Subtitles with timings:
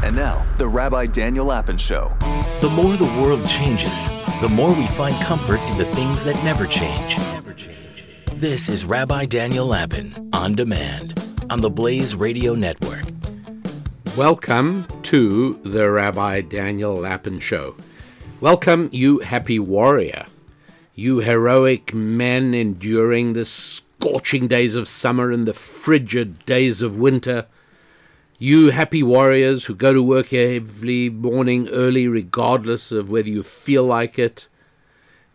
[0.00, 2.12] And now, the Rabbi Daniel Lapin Show.
[2.60, 4.08] The more the world changes,
[4.40, 7.18] the more we find comfort in the things that never change.
[7.18, 8.06] Never change.
[8.34, 11.20] This is Rabbi Daniel Lapin on demand
[11.50, 13.04] on the Blaze Radio Network.
[14.16, 17.74] Welcome to the Rabbi Daniel Lapin Show.
[18.40, 20.26] Welcome, you happy warrior,
[20.94, 27.46] you heroic men enduring the scorching days of summer and the frigid days of winter.
[28.40, 33.82] You happy warriors who go to work every morning early, regardless of whether you feel
[33.82, 34.46] like it,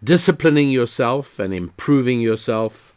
[0.02, 2.96] disciplining yourself and improving yourself,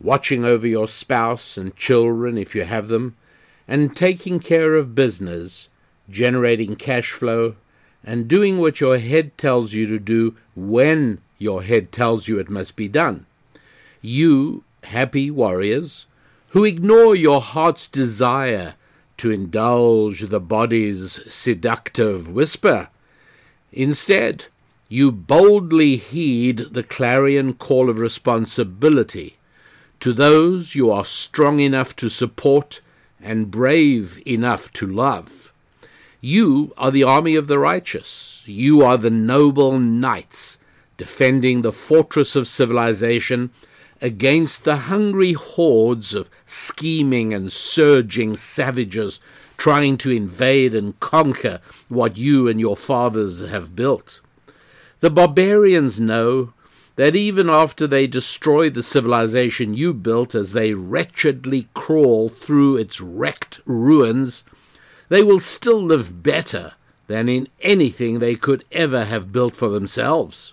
[0.00, 3.16] watching over your spouse and children if you have them,
[3.66, 5.68] and taking care of business,
[6.08, 7.56] generating cash flow,
[8.04, 12.48] and doing what your head tells you to do when your head tells you it
[12.48, 13.26] must be done.
[14.00, 16.06] You happy warriors
[16.50, 18.76] who ignore your heart's desire
[19.20, 22.88] to indulge the body's seductive whisper.
[23.72, 24.46] Instead,
[24.88, 29.36] you boldly heed the clarion call of responsibility
[30.00, 32.80] to those you are strong enough to support
[33.22, 35.52] and brave enough to love.
[36.22, 38.42] You are the army of the righteous.
[38.46, 40.56] You are the noble knights
[40.96, 43.50] defending the fortress of civilization
[44.02, 49.20] against the hungry hordes of scheming and surging savages
[49.56, 54.20] trying to invade and conquer what you and your fathers have built.
[55.00, 56.52] The barbarians know
[56.96, 63.00] that even after they destroy the civilization you built as they wretchedly crawl through its
[63.00, 64.44] wrecked ruins,
[65.08, 66.72] they will still live better
[67.06, 70.52] than in anything they could ever have built for themselves.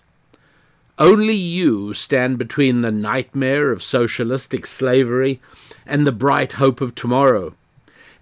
[1.00, 5.40] Only you stand between the nightmare of socialistic slavery
[5.86, 7.54] and the bright hope of tomorrow.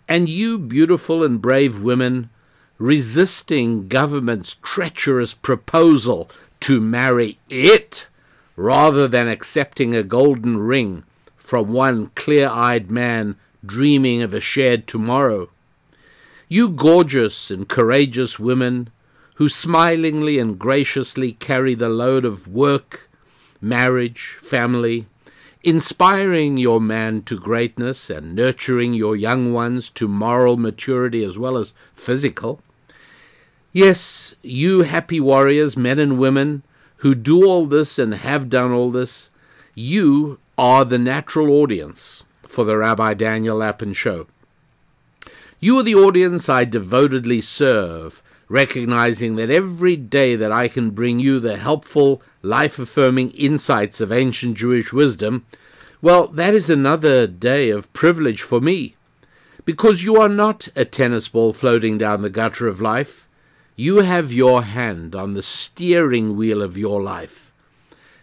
[0.09, 2.29] And you, beautiful and brave women,
[2.77, 6.29] resisting government's treacherous proposal
[6.61, 8.07] to marry it
[8.57, 11.03] rather than accepting a golden ring
[11.37, 15.49] from one clear eyed man dreaming of a shared tomorrow.
[16.49, 18.89] You gorgeous and courageous women
[19.35, 23.09] who smilingly and graciously carry the load of work,
[23.61, 25.05] marriage, family,
[25.63, 31.57] inspiring your man to greatness and nurturing your young ones to moral maturity as well
[31.57, 32.61] as physical.
[33.73, 36.63] Yes, you happy warriors, men and women,
[36.97, 39.31] who do all this and have done all this,
[39.73, 44.27] you are the natural audience for the Rabbi Daniel Lapin Show.
[45.59, 51.19] You are the audience I devotedly serve recognizing that every day that I can bring
[51.19, 55.45] you the helpful, life affirming insights of ancient Jewish wisdom,
[56.01, 58.95] well, that is another day of privilege for me.
[59.63, 63.27] Because you are not a tennis ball floating down the gutter of life.
[63.75, 67.53] You have your hand on the steering wheel of your life.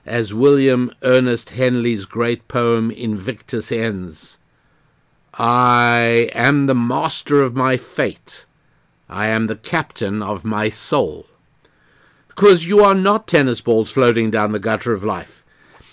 [0.06, 4.38] As William Ernest Henley's great poem Invictus ends
[5.34, 8.44] I am the master of my fate
[9.12, 11.26] I am the captain of my soul.
[12.28, 15.44] Because you are not tennis balls floating down the gutter of life.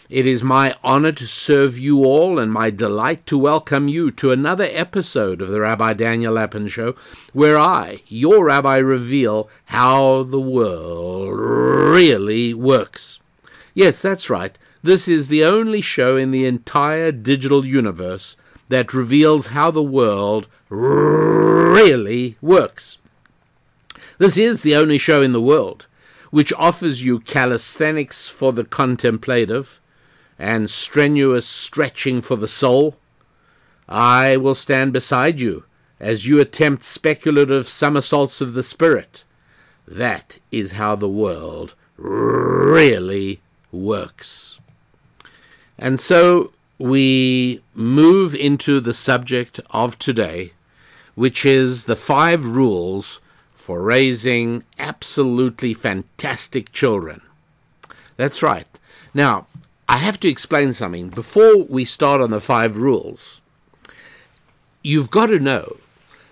[0.09, 4.31] It is my honor to serve you all and my delight to welcome you to
[4.31, 6.95] another episode of the Rabbi Daniel Lapin Show,
[7.33, 13.19] where I, your rabbi, reveal how the world really works.
[13.73, 14.57] Yes, that's right.
[14.81, 18.37] This is the only show in the entire digital universe
[18.69, 22.97] that reveals how the world really works.
[24.19, 25.87] This is the only show in the world
[26.29, 29.79] which offers you calisthenics for the contemplative
[30.37, 32.97] and strenuous stretching for the soul.
[33.87, 35.63] I will stand beside you
[35.99, 39.23] as you attempt speculative somersaults of the spirit.
[39.87, 44.59] That is how the world really works.
[45.77, 50.53] And so we move into the subject of today,
[51.15, 53.19] which is the five rules
[53.69, 57.21] for raising absolutely fantastic children.
[58.17, 58.65] That's right.
[59.13, 59.45] Now,
[59.87, 61.09] I have to explain something.
[61.09, 63.41] Before we start on the five rules,
[64.81, 65.77] you've got to know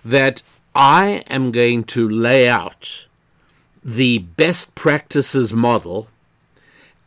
[0.04, 0.42] that
[0.74, 3.06] I am going to lay out
[3.84, 6.08] the best practices model,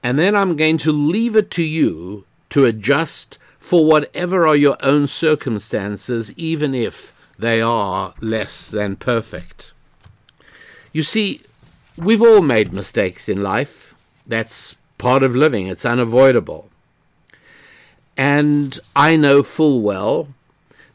[0.02, 4.78] and then I'm going to leave it to you to adjust for whatever are your
[4.82, 9.74] own circumstances, even if they are less than perfect.
[10.94, 11.42] You see,
[11.98, 13.96] we've all made mistakes in life.
[14.28, 16.70] That's part of living, it's unavoidable.
[18.18, 20.28] And I know full well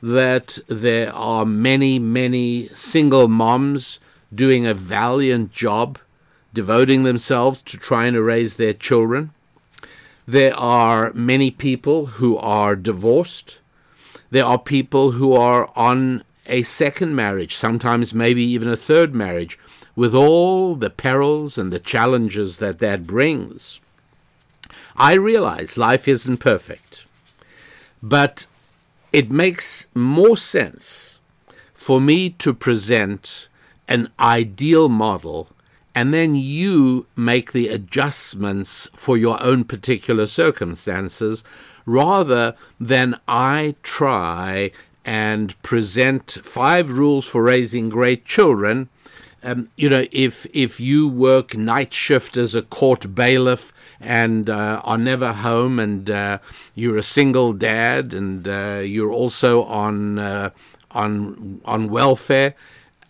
[0.03, 3.99] that there are many, many single moms
[4.35, 5.99] doing a valiant job,
[6.53, 9.31] devoting themselves to trying to raise their children.
[10.27, 13.59] There are many people who are divorced.
[14.31, 19.59] There are people who are on a second marriage, sometimes maybe even a third marriage,
[19.97, 23.81] with all the perils and the challenges that that brings.
[24.97, 27.05] I realize life isn't perfect,
[28.03, 28.47] but
[29.13, 31.19] it makes more sense
[31.75, 33.49] for me to present
[33.89, 35.49] an ideal model
[35.97, 41.43] and then you make the adjustments for your own particular circumstances
[41.87, 44.73] rather than I try
[45.07, 48.91] and present five rules for raising great children.
[49.43, 54.81] Um, you know, if if you work night shift as a court bailiff and uh,
[54.85, 56.39] are never home, and uh,
[56.75, 60.51] you're a single dad, and uh, you're also on uh,
[60.91, 62.55] on on welfare.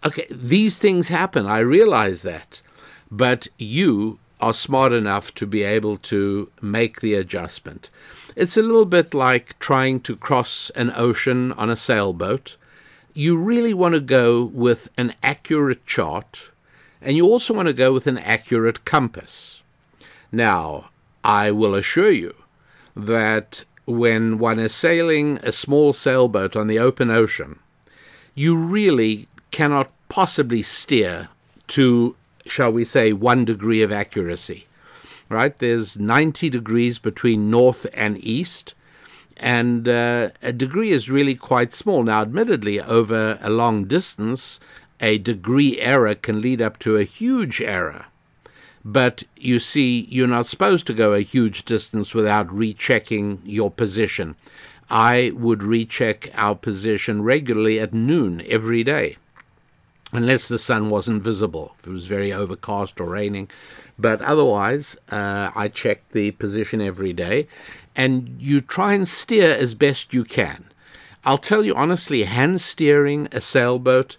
[0.05, 1.47] Okay, these things happen.
[1.47, 2.61] I realize that,
[3.11, 7.91] but you are smart enough to be able to make the adjustment.
[8.35, 12.57] It's a little bit like trying to cross an ocean on a sailboat.
[13.19, 16.51] You really want to go with an accurate chart,
[17.01, 19.63] and you also want to go with an accurate compass.
[20.31, 20.91] Now,
[21.25, 22.35] I will assure you
[22.95, 27.59] that when one is sailing a small sailboat on the open ocean,
[28.35, 31.31] you really cannot possibly steer
[31.69, 34.67] to, shall we say, one degree of accuracy.
[35.31, 35.59] Right?
[35.59, 38.75] There's 90 degrees between north and east,
[39.37, 42.03] and uh, a degree is really quite small.
[42.03, 44.61] Now, admittedly, over a long distance,
[45.01, 48.07] a degree error can lead up to a huge error.
[48.85, 54.37] But you see, you're not supposed to go a huge distance without rechecking your position.
[54.89, 59.17] I would recheck our position regularly at noon every day,
[60.13, 63.51] unless the sun wasn't visible, if it was very overcast or raining.
[63.99, 67.49] But otherwise, uh, I checked the position every day,
[67.97, 70.67] and you try and steer as best you can.
[71.25, 74.17] I'll tell you honestly, hand steering a sailboat,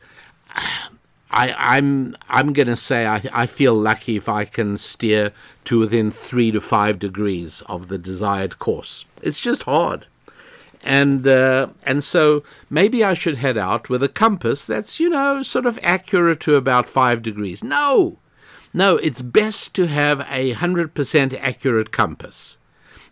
[1.29, 5.31] I, I'm I'm going to say I, I feel lucky if I can steer
[5.65, 9.05] to within three to five degrees of the desired course.
[9.21, 10.07] It's just hard,
[10.83, 15.43] and uh, and so maybe I should head out with a compass that's you know
[15.43, 17.63] sort of accurate to about five degrees.
[17.63, 18.19] No,
[18.73, 22.56] no, it's best to have a hundred percent accurate compass,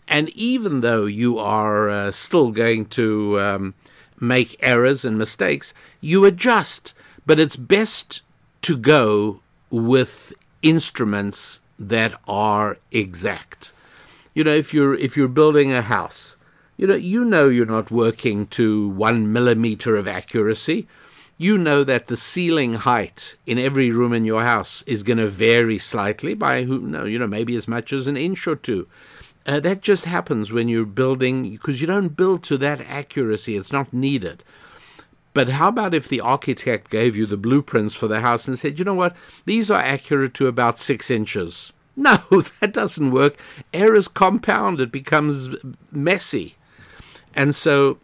[0.08, 3.74] and even though you are uh, still going to um,
[4.20, 6.94] make errors and mistakes, you adjust
[7.26, 8.22] but it's best
[8.62, 13.72] to go with instruments that are exact.
[14.34, 16.36] You know, if you're if you're building a house,
[16.78, 20.88] you know you know you're not working to one millimeter of accuracy.
[21.38, 25.28] You know that the ceiling height in every room in your house is going to
[25.28, 28.88] vary slightly by who you know maybe as much as an inch or two.
[29.46, 33.56] Uh, that just happens when you're building because you don't build to that accuracy.
[33.56, 34.44] It's not needed.
[35.36, 38.80] But how about if the architect gave you the blueprints for the house and said,
[38.80, 41.72] you know what, these are accurate to about six inches?
[41.98, 42.18] No,
[42.60, 43.38] that doesn't work.
[43.74, 45.56] Errors compound, it becomes
[45.94, 46.56] messy.
[47.34, 48.00] And so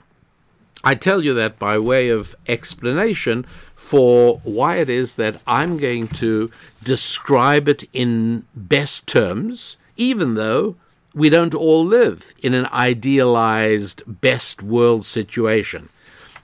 [0.81, 3.45] I tell you that by way of explanation
[3.75, 6.49] for why it is that I'm going to
[6.81, 10.77] describe it in best terms, even though
[11.13, 15.89] we don't all live in an idealized best world situation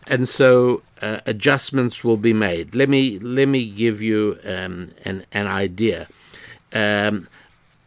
[0.07, 2.73] and so uh, adjustments will be made.
[2.73, 6.07] Let me let me give you um, an an idea.
[6.73, 7.27] Um,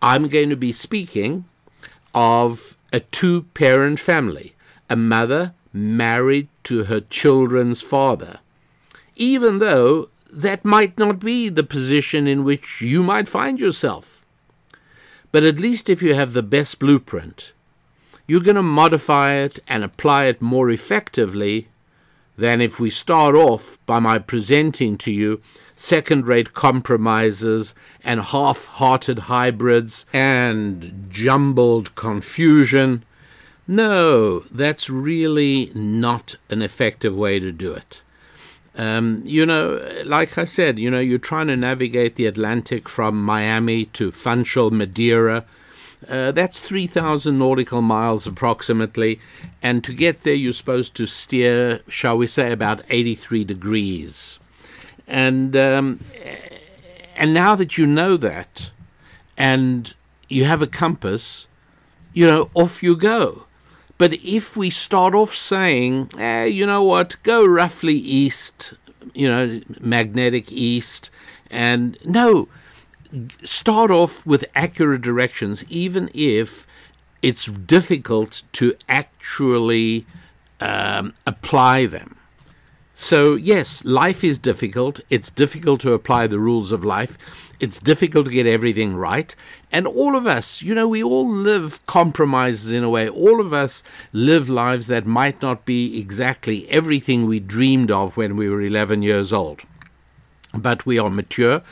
[0.02, 1.44] I'm going to be speaking
[2.14, 4.54] of a two parent family,
[4.88, 8.40] a mother married to her children's father,
[9.16, 14.19] even though that might not be the position in which you might find yourself.
[15.32, 17.52] But at least if you have the best blueprint,
[18.26, 21.68] you're going to modify it and apply it more effectively
[22.36, 25.40] than if we start off by my presenting to you
[25.76, 33.02] second rate compromises and half hearted hybrids and jumbled confusion.
[33.66, 38.02] No, that's really not an effective way to do it.
[38.76, 43.22] Um, you know, like I said, you know, you're trying to navigate the Atlantic from
[43.22, 45.44] Miami to Funchal, Madeira.
[46.08, 49.20] Uh, that's 3,000 nautical miles approximately.
[49.62, 54.38] And to get there, you're supposed to steer, shall we say, about 83 degrees.
[55.06, 56.00] And, um,
[57.16, 58.70] and now that you know that,
[59.36, 59.92] and
[60.28, 61.46] you have a compass,
[62.14, 63.46] you know, off you go.
[64.00, 68.72] But if we start off saying, eh, you know what, go roughly east,
[69.12, 71.10] you know, magnetic east,
[71.50, 72.48] and no,
[73.44, 76.66] start off with accurate directions, even if
[77.20, 80.06] it's difficult to actually
[80.62, 82.16] um, apply them.
[82.94, 85.00] So, yes, life is difficult.
[85.10, 87.18] It's difficult to apply the rules of life.
[87.58, 89.36] It's difficult to get everything right.
[89.72, 93.08] And all of us, you know, we all live compromises in a way.
[93.08, 98.36] All of us live lives that might not be exactly everything we dreamed of when
[98.36, 99.62] we were 11 years old.
[100.52, 101.62] But we are mature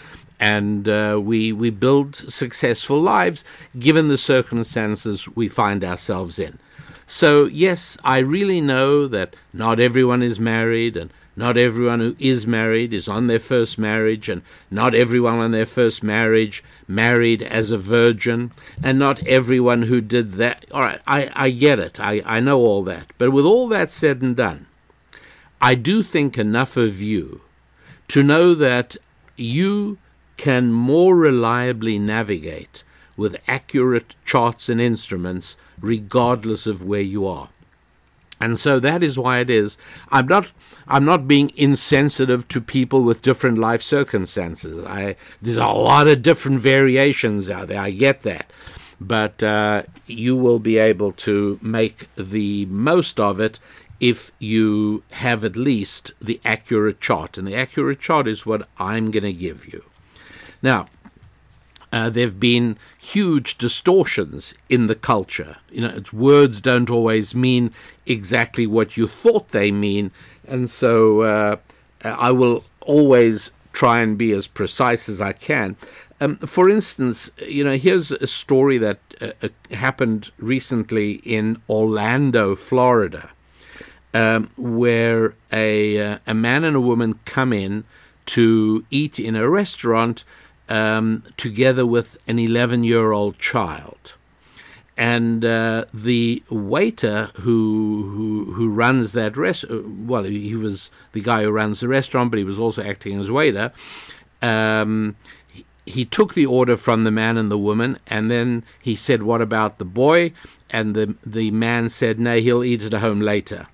[0.40, 3.44] and uh, we, we build successful lives
[3.78, 6.58] given the circumstances we find ourselves in.
[7.06, 12.48] So, yes, I really know that not everyone is married, and not everyone who is
[12.48, 14.42] married is on their first marriage, and
[14.72, 18.50] not everyone on their first marriage married as a virgin,
[18.82, 20.64] and not everyone who did that.
[20.72, 22.00] All right, I, I get it.
[22.00, 23.06] I, I know all that.
[23.18, 24.66] But with all that said and done,
[25.60, 27.42] I do think enough of you
[28.08, 28.96] to know that
[29.36, 29.98] you
[30.36, 32.82] can more reliably navigate
[33.16, 37.48] with accurate charts and instruments regardless of where you are.
[38.40, 39.76] And so that is why it is.
[40.10, 40.52] I'm not.
[40.86, 44.84] I'm not being insensitive to people with different life circumstances.
[44.86, 47.80] I there's a lot of different variations out there.
[47.80, 48.50] I get that,
[49.00, 53.58] but uh, you will be able to make the most of it
[54.00, 57.36] if you have at least the accurate chart.
[57.36, 59.84] And the accurate chart is what I'm going to give you.
[60.62, 60.88] Now,
[61.92, 65.56] uh, there have been huge distortions in the culture.
[65.70, 67.72] You know, its words don't always mean
[68.06, 70.10] exactly what you thought they mean,
[70.46, 71.56] and so uh,
[72.04, 75.76] I will always try and be as precise as I can.
[76.20, 82.56] Um, for instance, you know, here's a story that uh, uh happened recently in Orlando,
[82.56, 83.30] Florida,
[84.12, 87.84] um, where a uh, a man and a woman come in
[88.26, 90.24] to eat in a restaurant
[90.68, 94.14] um, together with an 11 year old child.
[94.96, 101.44] And uh, the waiter who, who who runs that rest well he was the guy
[101.44, 103.70] who runs the restaurant but he was also acting as waiter.
[104.42, 105.14] Um,
[105.46, 109.22] he, he took the order from the man and the woman and then he said
[109.22, 110.32] what about the boy?
[110.68, 113.68] And the the man said no he'll eat it at home later.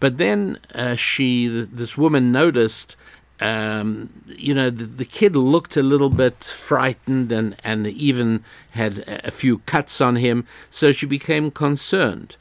[0.00, 2.96] But then uh, she this woman noticed
[3.40, 9.00] um, you know, the, the, kid looked a little bit frightened and, and even had
[9.08, 12.36] a few cuts on him, so she became concerned.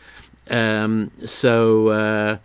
[0.50, 2.38] Um, so uh,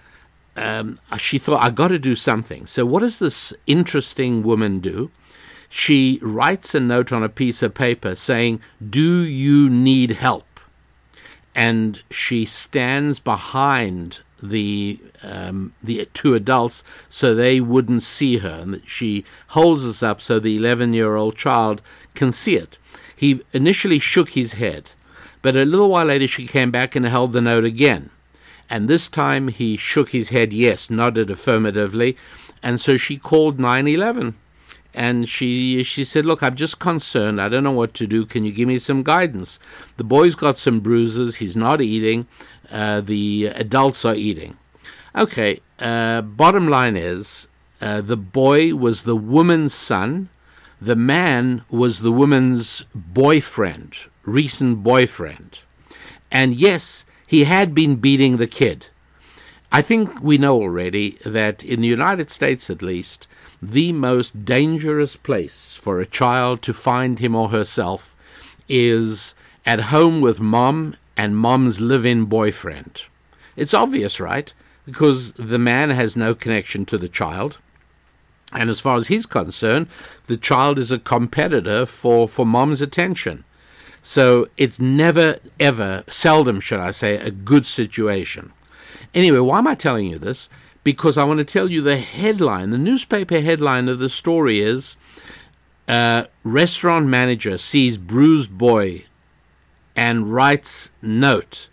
[0.56, 2.66] um, she thought, I got to do something.
[2.66, 5.10] So, what does this interesting woman do?
[5.68, 10.46] She writes a note on a piece of paper saying, Do you need help?
[11.54, 18.74] And she stands behind the um, the two adults so they wouldn't see her, and
[18.74, 21.82] that she holds us up so the 11 year old child
[22.14, 22.78] can see it.
[23.14, 24.90] He initially shook his head,
[25.42, 28.10] but a little while later she came back and held the note again.
[28.70, 32.16] And this time he shook his head yes, nodded affirmatively,
[32.62, 34.34] and so she called 911
[34.98, 37.40] and she she said, "Look, I'm just concerned.
[37.40, 38.26] I don't know what to do.
[38.26, 39.60] Can you give me some guidance?"
[39.96, 41.36] The boy's got some bruises.
[41.36, 42.26] He's not eating.
[42.70, 44.56] Uh, the adults are eating.
[45.14, 45.60] Okay.
[45.78, 47.46] Uh, bottom line is,
[47.80, 50.28] uh, the boy was the woman's son.
[50.80, 55.60] The man was the woman's boyfriend, recent boyfriend.
[56.30, 58.86] And yes, he had been beating the kid.
[59.70, 63.28] I think we know already that in the United States, at least,
[63.60, 68.16] the most dangerous place for a child to find him or herself
[68.68, 69.34] is
[69.66, 73.02] at home with mom and mom's live in boyfriend.
[73.56, 74.52] It's obvious, right?
[74.86, 77.58] Because the man has no connection to the child.
[78.52, 79.88] And as far as he's concerned,
[80.26, 83.44] the child is a competitor for, for mom's attention.
[84.00, 88.52] So it's never, ever, seldom, should I say, a good situation.
[89.12, 90.48] Anyway, why am I telling you this?
[90.88, 92.70] Because I want to tell you the headline.
[92.70, 94.96] The newspaper headline of the story is
[95.86, 99.04] uh, Restaurant manager sees bruised boy
[99.94, 101.68] and writes note.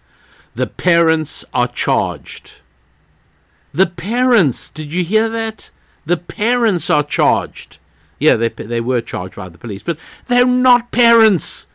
[0.54, 2.56] The parents are charged.
[3.72, 5.70] The parents, did you hear that?
[6.06, 7.78] The parents are charged.
[8.20, 11.68] Yeah, they, they were charged by the police, but they're not parents.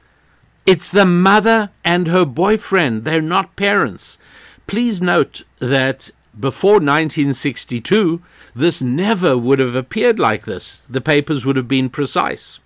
[0.67, 3.05] It's the mother and her boyfriend.
[3.05, 4.19] They're not parents.
[4.67, 8.23] Please note that before 1962,
[8.55, 10.83] this never would have appeared like this.
[10.89, 12.59] The papers would have been precise.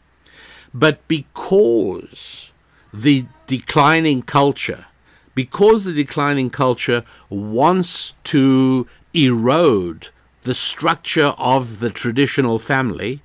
[0.73, 2.53] But because
[2.93, 4.87] the declining culture,
[5.35, 10.09] because the declining culture wants to erode
[10.43, 13.23] the structure of the traditional family,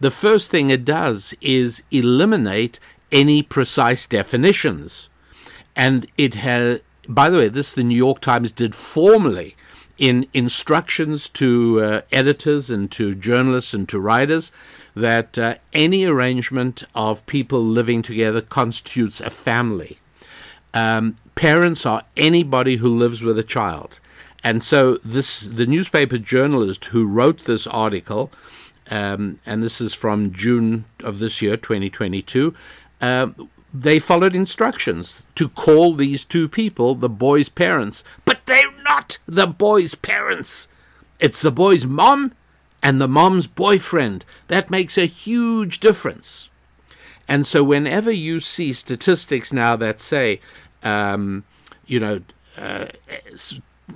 [0.00, 2.80] the first thing it does is eliminate
[3.12, 5.08] any precise definitions.
[5.76, 9.56] And it has, by the way, this the New York Times did formally
[9.98, 14.50] in instructions to uh, editors and to journalists and to writers
[14.94, 19.98] that uh, any arrangement of people living together constitutes a family.
[20.72, 24.00] Um, parents are anybody who lives with a child.
[24.42, 28.30] And so this the newspaper journalist who wrote this article,
[28.90, 32.54] um, and this is from June of this year, 2022,
[33.00, 33.28] uh,
[33.72, 38.04] they followed instructions to call these two people the boy's parents,
[38.94, 40.68] not the boy's parents.
[41.18, 42.32] It's the boy's mom
[42.80, 44.24] and the mom's boyfriend.
[44.46, 46.48] That makes a huge difference.
[47.26, 50.40] And so, whenever you see statistics now that say,
[50.84, 51.42] um,
[51.86, 52.20] you know,
[52.56, 52.86] uh,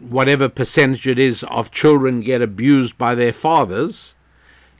[0.00, 4.16] whatever percentage it is of children get abused by their fathers,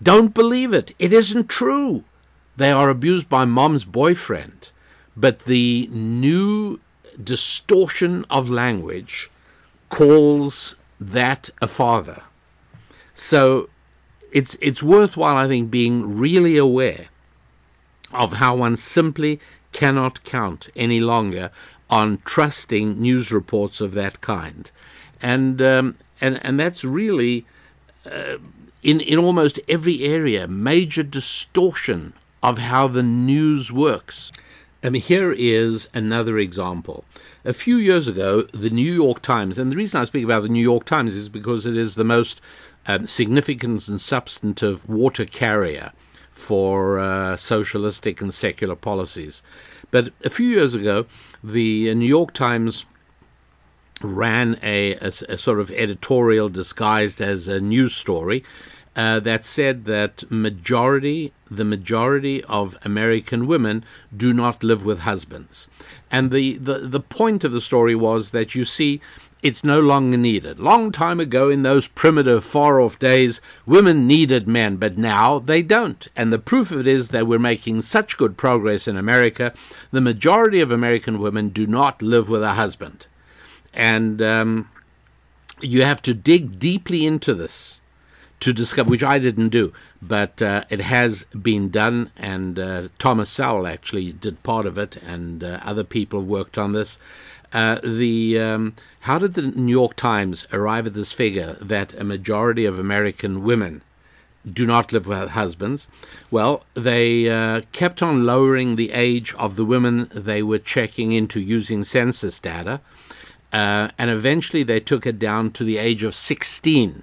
[0.03, 0.95] don't believe it.
[0.99, 2.03] It isn't true.
[2.57, 4.73] They are abused by mom's boyfriend.
[5.17, 6.81] But the new
[7.23, 9.31] distortion of language
[9.89, 12.23] calls that a father.
[13.15, 13.69] So
[14.33, 17.07] it's it's worthwhile, I think, being really aware
[18.13, 19.41] of how one simply
[19.73, 21.51] cannot count any longer
[21.91, 24.71] on trusting news reports of that kind,
[25.23, 27.47] and um, and and that's really
[28.05, 28.39] uh,
[28.83, 34.33] in in almost every area major distortion of how the news works.
[34.83, 37.05] I mean, here is another example.
[37.45, 40.49] A few years ago, the New York Times, and the reason I speak about the
[40.49, 42.41] New York Times is because it is the most
[42.87, 45.93] um, significant and substantive water carrier
[46.33, 49.43] for uh, socialistic and secular policies.
[49.91, 51.07] But a few years ago,
[51.43, 52.85] the New York Times
[54.03, 58.45] ran a, a, a sort of editorial disguised as a news story
[58.99, 63.85] uh, that said that majority, the majority of American women
[64.15, 65.69] do not live with husbands.
[66.11, 69.01] And the, the, the point of the story was that you see,
[69.41, 70.59] it's no longer needed.
[70.59, 75.63] Long time ago, in those primitive, far off days, women needed men, but now they
[75.63, 76.09] don't.
[76.17, 79.55] And the proof of it is that we're making such good progress in America.
[79.93, 83.07] The majority of American women do not live with a husband.
[83.73, 84.69] And um,
[85.61, 87.78] you have to dig deeply into this
[88.41, 93.31] to discover, which I didn't do, but uh, it has been done, and uh, Thomas
[93.31, 96.99] Sowell actually did part of it, and uh, other people worked on this.
[97.53, 102.05] Uh, the um, how did the New York Times arrive at this figure that a
[102.05, 103.83] majority of American women
[104.51, 105.89] do not live with husbands?
[106.31, 111.41] Well, they uh, kept on lowering the age of the women they were checking into
[111.41, 112.81] using census data,
[113.53, 117.03] uh, and eventually they took it down to the age of 16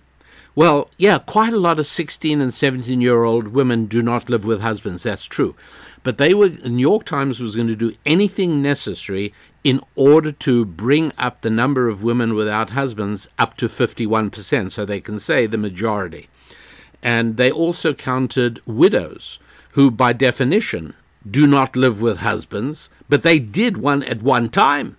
[0.55, 4.45] well, yeah, quite a lot of 16 and 17 year old women do not live
[4.45, 5.03] with husbands.
[5.03, 5.55] That's true.
[6.01, 10.31] But they were, the New York Times was going to do anything necessary in order
[10.31, 15.19] to bring up the number of women without husbands up to 51%, so they can
[15.19, 16.29] say the majority.
[17.01, 19.39] And they also counted widows,
[19.71, 20.93] who by definition
[21.29, 24.97] do not live with husbands, but they did one at one time.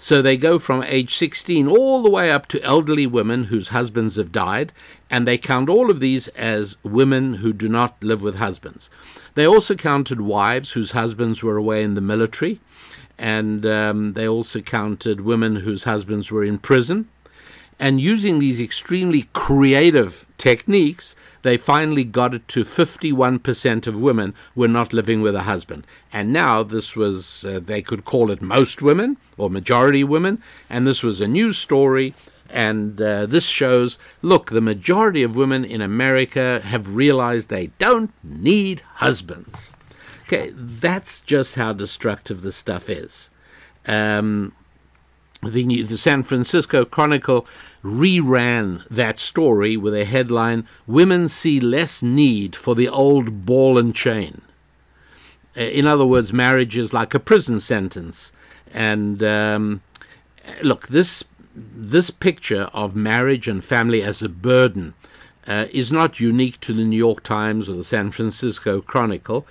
[0.00, 4.14] So they go from age 16 all the way up to elderly women whose husbands
[4.14, 4.72] have died,
[5.10, 8.88] and they count all of these as women who do not live with husbands.
[9.34, 12.60] They also counted wives whose husbands were away in the military,
[13.18, 17.08] and um, they also counted women whose husbands were in prison.
[17.80, 24.68] And using these extremely creative techniques, they finally got it to 51% of women were
[24.68, 25.86] not living with a husband.
[26.12, 30.86] And now this was, uh, they could call it most women or majority women, and
[30.86, 32.14] this was a news story.
[32.50, 38.12] And uh, this shows look, the majority of women in America have realized they don't
[38.24, 39.72] need husbands.
[40.24, 43.30] Okay, that's just how destructive this stuff is.
[43.86, 44.52] Um,
[45.42, 47.46] the, the San Francisco Chronicle
[47.84, 53.94] reran that story with a headline Women See Less Need for the Old Ball and
[53.94, 54.42] Chain.
[55.56, 58.32] Uh, in other words, marriage is like a prison sentence.
[58.72, 59.80] And um,
[60.62, 61.24] look, this,
[61.54, 64.94] this picture of marriage and family as a burden
[65.46, 69.46] uh, is not unique to the New York Times or the San Francisco Chronicle.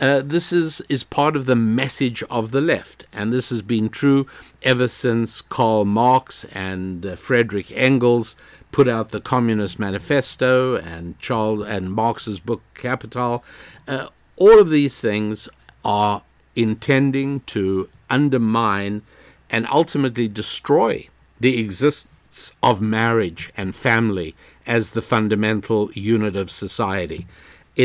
[0.00, 3.90] Uh, this is, is part of the message of the left, and this has been
[3.90, 4.26] true
[4.62, 8.34] ever since Karl Marx and uh, Frederick Engels
[8.72, 13.44] put out the Communist Manifesto and Charles and Marx's book Capital.
[13.86, 15.50] Uh, all of these things
[15.84, 16.22] are
[16.56, 19.02] intending to undermine
[19.50, 21.08] and ultimately destroy
[21.38, 24.34] the existence of marriage and family
[24.66, 27.26] as the fundamental unit of society.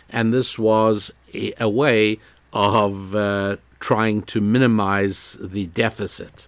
[0.09, 2.21] And this was a way
[2.53, 6.47] of uh, trying to minimize the deficit.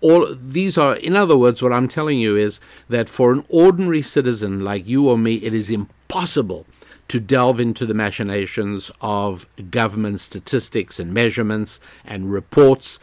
[0.00, 4.02] All these are, in other words, what I'm telling you is that for an ordinary
[4.02, 6.66] citizen like you or me, it is impossible
[7.08, 12.98] to delve into the machinations of government statistics and measurements and reports.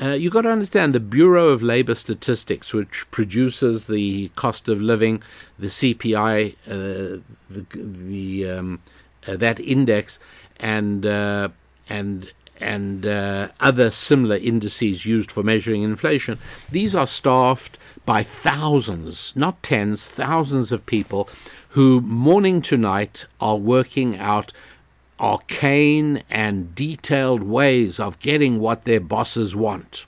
[0.00, 4.82] Uh, you've got to understand the Bureau of Labor Statistics, which produces the cost of
[4.82, 5.22] living,
[5.58, 8.80] the CPI, uh, the, the um,
[9.26, 10.18] uh, that index,
[10.60, 11.48] and uh,
[11.88, 16.38] and and uh, other similar indices used for measuring inflation.
[16.70, 21.28] These are staffed by thousands, not tens, thousands of people
[21.70, 24.52] who morning to night are working out
[25.18, 30.06] arcane and detailed ways of getting what their bosses want.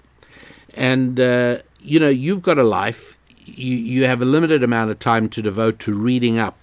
[0.74, 4.98] And, uh, you know, you've got a life, you, you have a limited amount of
[4.98, 6.58] time to devote to reading up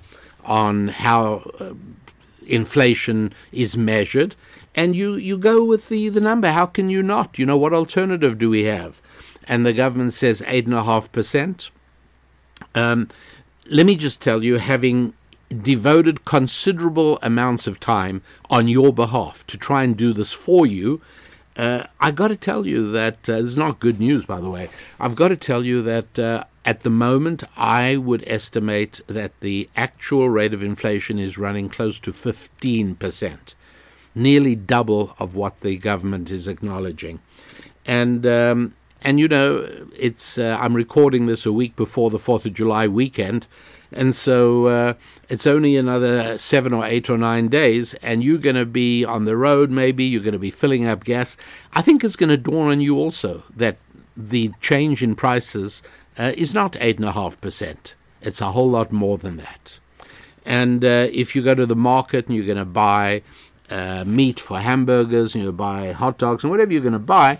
[0.46, 1.74] on how uh,
[2.46, 4.36] inflation is measured
[4.76, 6.52] and you, you go with the, the number.
[6.52, 7.40] How can you not?
[7.40, 9.02] You know, what alternative do we have?
[9.48, 11.70] And the government says 8.5%.
[12.74, 13.10] Um,
[13.68, 15.14] let me just tell you, having
[15.50, 21.02] devoted considerable amounts of time on your behalf to try and do this for you,
[21.56, 24.50] uh, I got to tell you that uh, this is not good news, by the
[24.50, 24.70] way.
[25.00, 29.70] I've got to tell you that uh, at the moment, I would estimate that the
[29.78, 33.54] actual rate of inflation is running close to 15%
[34.16, 37.20] nearly double of what the government is acknowledging.
[37.86, 38.74] And um,
[39.04, 42.88] and you know, it's uh, I'm recording this a week before the Fourth of July
[42.88, 43.46] weekend,
[43.92, 44.94] and so uh,
[45.30, 49.26] it's only another seven or eight or nine days, and you're going to be on
[49.26, 49.70] the road.
[49.70, 51.38] Maybe you're going to be filling up gas.
[51.74, 53.78] I think it's going to dawn on you also that
[54.18, 55.84] the change in prices
[56.18, 57.94] uh, is not eight and a half percent.
[58.22, 59.80] It's a whole lot more than that.
[60.46, 63.24] And uh, if you go to the market and you're going to buy
[63.70, 67.38] uh, meat for hamburgers, you buy hot dogs and whatever you're going to buy,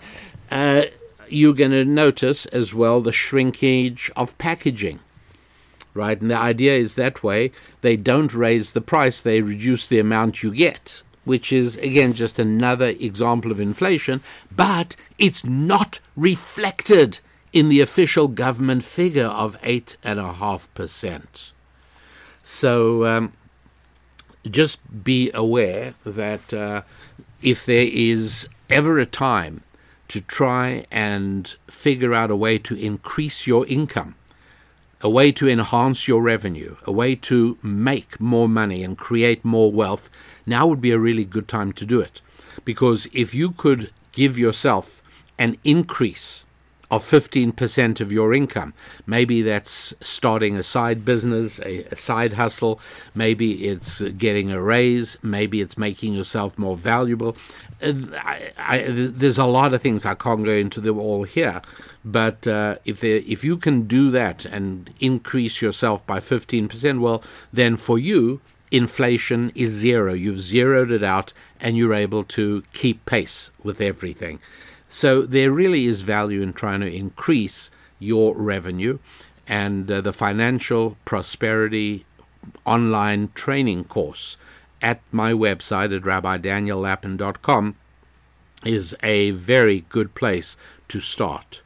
[0.50, 0.82] uh,
[1.28, 5.00] you're going to notice as well the shrinkage of packaging.
[5.94, 9.98] Right, and the idea is that way they don't raise the price, they reduce the
[9.98, 14.20] amount you get, which is again just another example of inflation,
[14.54, 17.20] but it's not reflected
[17.56, 21.52] in the official government figure of 8.5%.
[22.42, 23.32] So, um,
[24.50, 26.82] just be aware that uh,
[27.42, 29.62] if there is ever a time
[30.08, 34.14] to try and figure out a way to increase your income,
[35.02, 39.70] a way to enhance your revenue, a way to make more money and create more
[39.70, 40.08] wealth,
[40.46, 42.20] now would be a really good time to do it.
[42.64, 45.02] Because if you could give yourself
[45.38, 46.44] an increase
[46.90, 48.72] of 15% of your income.
[49.06, 52.80] Maybe that's starting a side business, a, a, side hustle.
[53.14, 55.18] Maybe it's getting a raise.
[55.22, 57.36] Maybe it's making yourself more valuable.
[57.82, 61.60] Uh, I, I, there's a lot of things I can't go into them all here,
[62.04, 67.22] but uh, if there, if you can do that and increase yourself by 15%, well,
[67.52, 70.12] then for you inflation is zero.
[70.12, 74.40] You've zeroed it out, and you're able to keep pace with everything.
[74.88, 78.98] So there really is value in trying to increase your revenue,
[79.46, 82.04] and uh, the financial prosperity
[82.64, 84.36] online training course
[84.82, 87.76] at my website at rabbidaniellapin.com
[88.64, 90.56] is a very good place
[90.88, 91.62] to start.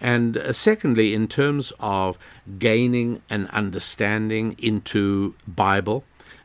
[0.00, 2.18] And uh, secondly, in terms of
[2.58, 6.04] gaining an understanding into Bible,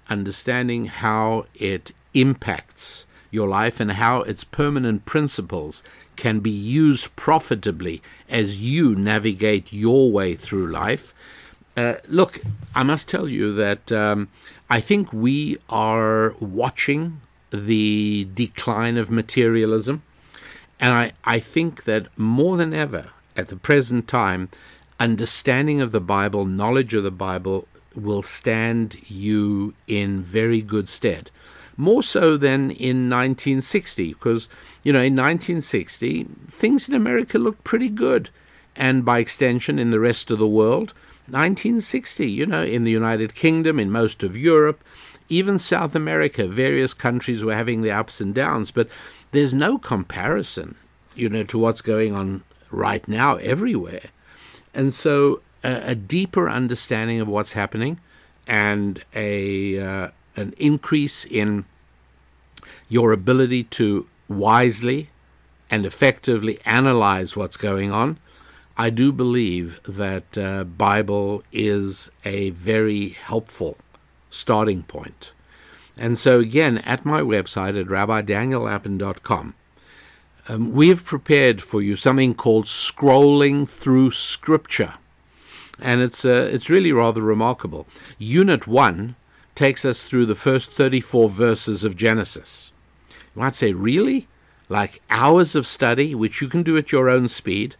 [0.09, 5.83] understanding how it impacts your life and how its permanent principles
[6.15, 11.13] can be used profitably as you navigate your way through life.
[11.75, 12.41] Uh, look,
[12.73, 14.29] I must tell you that um,
[14.69, 20.01] I think we are watching the decline of materialism.
[20.79, 24.49] And I, I think that more than ever at the present time,
[24.99, 31.31] understanding of the Bible, knowledge of the Bible will stand you in very good stead.
[31.77, 34.49] More so than in 1960, because,
[34.83, 38.29] you know, in 1960, things in America looked pretty good.
[38.75, 40.93] And by extension, in the rest of the world,
[41.27, 44.83] 1960, you know, in the United Kingdom, in most of Europe,
[45.29, 48.87] even South America, various countries were having their ups and downs, but
[49.31, 50.75] there's no comparison,
[51.15, 54.05] you know, to what's going on right now everywhere.
[54.73, 57.99] And so a, a deeper understanding of what's happening
[58.47, 60.07] and a uh,
[60.37, 61.65] an increase in
[62.89, 65.09] your ability to wisely
[65.69, 68.17] and effectively analyze what's going on,
[68.77, 73.77] I do believe that uh, Bible is a very helpful
[74.29, 75.31] starting point.
[75.97, 79.55] And so, again, at my website at rabbidaniellapin.com,
[80.49, 84.93] um, we have prepared for you something called Scrolling Through Scripture
[85.79, 87.87] and it's uh, it's really rather remarkable.
[88.17, 89.15] Unit one
[89.57, 92.71] takes us through the first 34 verses of Genesis.
[93.35, 94.27] You might say, really?
[94.69, 97.75] Like hours of study, which you can do at your own speed,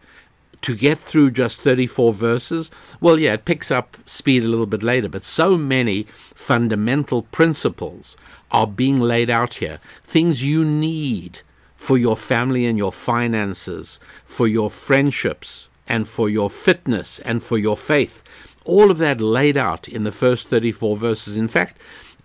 [0.60, 2.70] to get through just 34 verses?
[3.00, 8.16] Well, yeah, it picks up speed a little bit later, but so many fundamental principles
[8.50, 9.78] are being laid out here.
[10.02, 11.42] Things you need
[11.76, 17.56] for your family and your finances, for your friendships, and for your fitness and for
[17.56, 18.22] your faith.
[18.68, 21.38] All of that laid out in the first 34 verses.
[21.38, 21.78] In fact,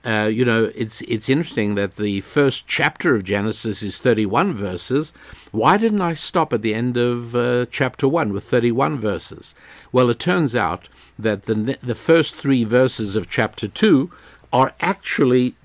[0.03, 5.13] uh, you know, it's it's interesting that the first chapter of Genesis is 31 verses.
[5.51, 9.56] Why didn't I stop at the end of uh, chapter 1 with 31 verses?
[9.93, 14.12] Well, it turns out that the the first 3 verses of chapter 2
[14.51, 15.56] are actually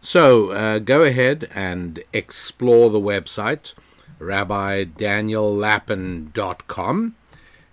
[0.00, 3.74] So uh, go ahead and explore the website,
[4.18, 7.14] rabbidaniellapin.com,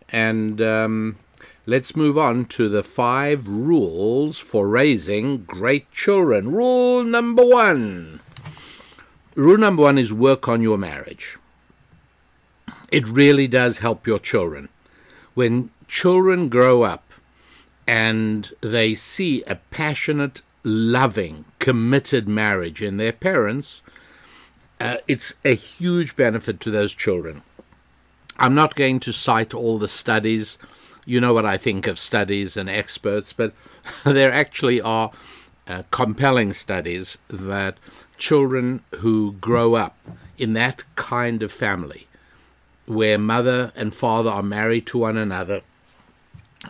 [0.09, 1.17] and um,
[1.65, 6.51] let's move on to the five rules for raising great children.
[6.51, 8.19] Rule number one.
[9.35, 11.37] Rule number one is work on your marriage.
[12.91, 14.67] It really does help your children.
[15.33, 17.05] When children grow up
[17.85, 23.82] and they see a passionate, loving, committed marriage in their parents,
[24.80, 27.41] uh, it's a huge benefit to those children.
[28.38, 30.58] I'm not going to cite all the studies.
[31.06, 33.51] You know what I think of studies and experts, but
[34.06, 35.12] there actually are
[35.67, 37.77] uh, compelling studies that
[38.17, 39.97] children who grow up
[40.38, 42.08] in that kind of family,
[42.86, 45.63] where mother and father are married to one another,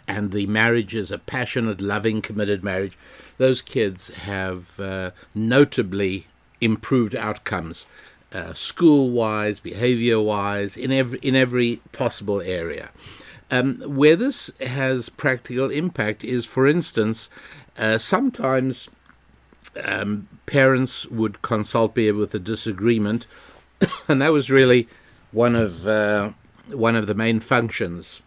[0.08, 2.98] and the marriage is a passionate, loving, committed marriage,
[3.38, 6.28] those kids have uh, notably
[6.60, 7.86] improved outcomes,
[8.34, 12.90] uh, school-wise, behavior-wise, in every in every possible area.
[13.50, 17.30] Um, where this has practical impact is, for instance,
[17.78, 18.90] uh, sometimes
[19.86, 23.28] um, parents would consult me with a disagreement,
[24.08, 24.88] and that was really
[25.32, 26.32] one of uh,
[26.68, 28.22] one of the main functions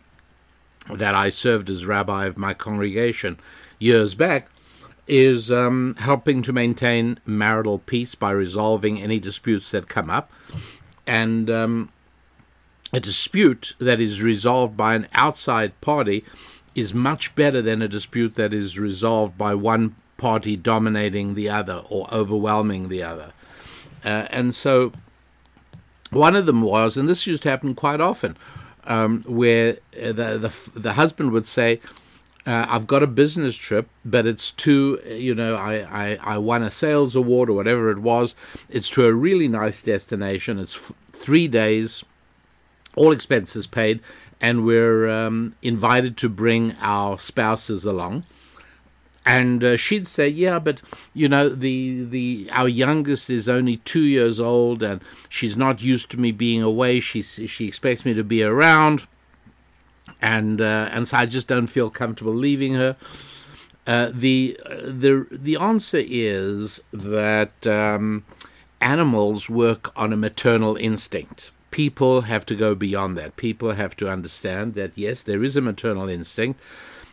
[0.90, 3.38] that I served as rabbi of my congregation
[3.79, 4.49] years back
[5.11, 10.33] is um, helping to maintain marital peace by resolving any disputes that come up,
[11.05, 11.90] and um,
[12.92, 16.25] a dispute that is resolved by an outside party
[16.77, 21.83] is much better than a dispute that is resolved by one party dominating the other
[21.88, 23.33] or overwhelming the other.
[24.05, 24.92] Uh, and so
[26.11, 28.37] one of them was, and this used to happen quite often,
[28.85, 31.81] um, where the, the, the husband would say,
[32.50, 35.74] uh, I've got a business trip, but it's to, you know, I,
[36.14, 38.34] I, I won a sales award or whatever it was.
[38.68, 40.58] It's to a really nice destination.
[40.58, 42.02] It's f- three days,
[42.96, 44.00] all expenses paid,
[44.40, 48.24] and we're um, invited to bring our spouses along.
[49.24, 50.82] And uh, she'd say, "Yeah, but
[51.14, 56.10] you know, the the our youngest is only two years old, and she's not used
[56.10, 56.98] to me being away.
[56.98, 59.06] She she expects me to be around,
[60.22, 62.96] and uh, and so I just don't feel comfortable leaving her."
[63.87, 68.24] Uh, the the the answer is that um,
[68.80, 73.37] animals work on a maternal instinct people have to go beyond that.
[73.37, 76.61] People have to understand that yes, there is a maternal instinct,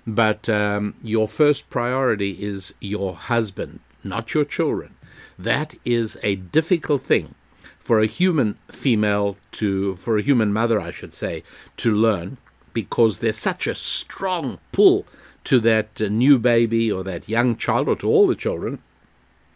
[0.06, 4.96] but um, your first priority is your husband, not your children.
[5.38, 7.36] That is a difficult thing
[7.80, 11.44] for a human female to, for a human mother, I should say,
[11.78, 12.38] to learn
[12.82, 15.06] because there's such a strong pull
[15.44, 18.80] to that uh, new baby or that young child or to all the children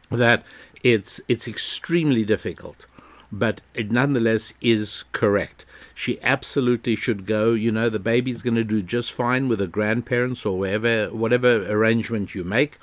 [0.09, 0.43] that
[0.83, 2.87] it's it's extremely difficult
[3.31, 5.65] but it nonetheless is correct.
[5.95, 7.53] She absolutely should go.
[7.53, 11.65] You know, the baby's going to do just fine with the grandparents or wherever, whatever
[11.71, 12.77] arrangement you make.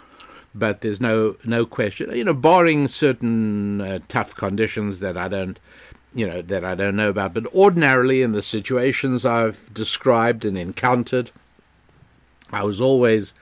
[0.54, 2.10] But there's no no question.
[2.16, 5.58] You know, barring certain uh, tough conditions that I don't,
[6.18, 7.32] you know, that I don't know about.
[7.32, 11.30] But ordinarily, in the situations I've described and encountered,
[12.50, 13.34] I was always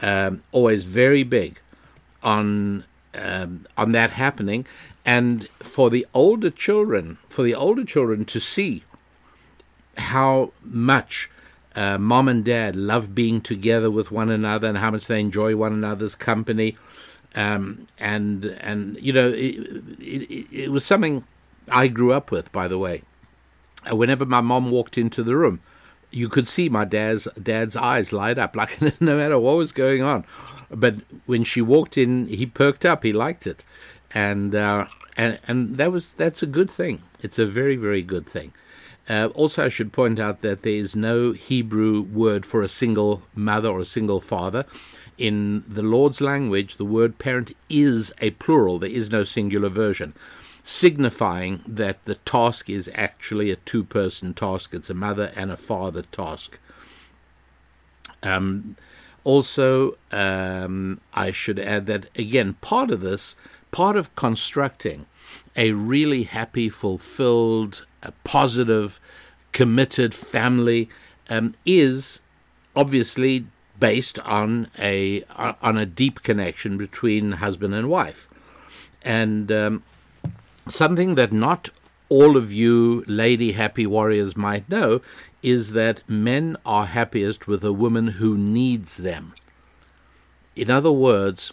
[0.00, 1.60] um, always very big
[2.22, 4.64] on um, on that happening
[5.04, 8.84] and for the older children, for the older children to see
[9.96, 11.28] how much
[11.74, 15.56] uh, mom and dad love being together with one another and how much they enjoy
[15.56, 16.76] one another's company,
[17.34, 21.24] um, and and you know it, it, it was something
[21.70, 22.52] I grew up with.
[22.52, 23.02] By the way,
[23.90, 25.60] uh, whenever my mom walked into the room,
[26.10, 30.02] you could see my dad's dad's eyes light up, like no matter what was going
[30.02, 30.24] on.
[30.70, 33.02] But when she walked in, he perked up.
[33.02, 33.64] He liked it,
[34.12, 37.02] and uh, and and that was that's a good thing.
[37.20, 38.52] It's a very very good thing.
[39.08, 43.22] Uh, also, I should point out that there is no Hebrew word for a single
[43.34, 44.64] mother or a single father.
[45.18, 48.78] In the Lord's language, the word parent is a plural.
[48.78, 50.14] There is no singular version,
[50.70, 54.72] signifying that the task is actually a two-person task.
[54.72, 56.60] It's a mother and a father task.
[58.22, 58.76] Um,
[59.24, 63.34] also, um, I should add that again, part of this
[63.72, 65.06] part of constructing
[65.56, 67.84] a really happy, fulfilled,
[68.22, 69.00] positive,
[69.50, 70.88] committed family
[71.28, 72.20] um, is
[72.76, 73.44] obviously
[73.80, 75.24] based on a
[75.60, 78.28] on a deep connection between husband and wife,
[79.02, 79.82] and um,
[80.70, 81.68] something that not
[82.08, 85.00] all of you lady happy warriors might know
[85.42, 89.34] is that men are happiest with a woman who needs them.
[90.56, 91.52] In other words,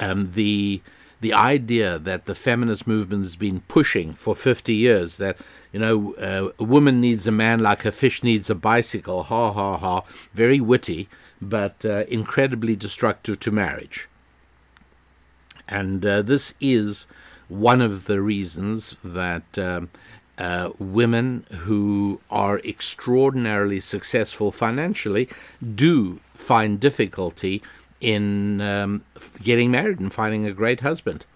[0.00, 0.82] um, the
[1.20, 5.36] the idea that the feminist movement has been pushing for 50 years that
[5.72, 9.52] you know uh, a woman needs a man like a fish needs a bicycle ha
[9.52, 11.08] ha ha very witty
[11.40, 14.08] but uh, incredibly destructive to marriage
[15.68, 17.06] and uh, this is
[17.48, 19.90] one of the reasons that um,
[20.38, 25.28] uh, women who are extraordinarily successful financially
[25.74, 27.62] do find difficulty
[28.00, 29.04] in um,
[29.42, 31.26] getting married and finding a great husband.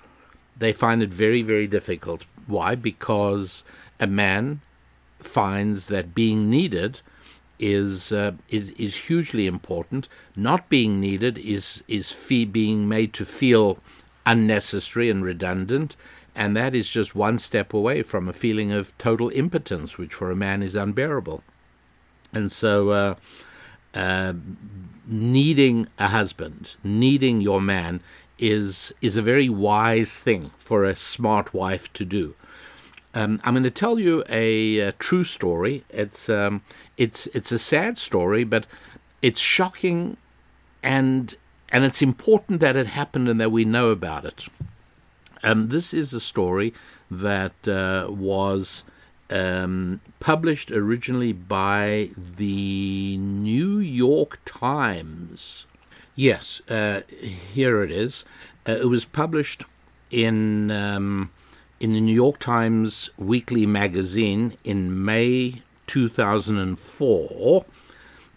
[0.57, 2.27] They find it very, very difficult.
[2.47, 2.75] Why?
[2.75, 3.65] Because
[3.99, 4.61] a man
[5.19, 7.01] finds that being needed
[7.59, 10.09] is uh, is is hugely important.
[10.37, 13.79] Not being needed is is fee- being made to feel
[14.27, 15.97] unnecessary and redundant,
[16.35, 20.31] and that is just one step away from a feeling of total impotence, which for
[20.31, 21.43] a man is unbearable.
[22.33, 23.15] And so, uh,
[23.95, 24.33] uh,
[25.07, 28.01] needing a husband, needing your man,
[28.39, 32.35] is is a very wise thing for a smart wife to do.
[33.15, 35.85] Um, I'm going to tell you a, a true story.
[35.91, 36.63] It's um,
[36.97, 38.67] it's it's a sad story, but
[39.21, 40.17] it's shocking
[40.83, 41.37] and
[41.73, 44.47] and it's important that it happened and that we know about it.
[45.43, 46.75] Um, this is a story
[47.11, 48.85] that uh, was
[49.31, 55.65] um, published originally by the New York Times.
[56.15, 58.27] Yes, uh, here it is.
[58.69, 59.65] Uh, it was published
[60.11, 61.31] in um,
[61.81, 67.65] in the New York Times weekly magazine in May 2004,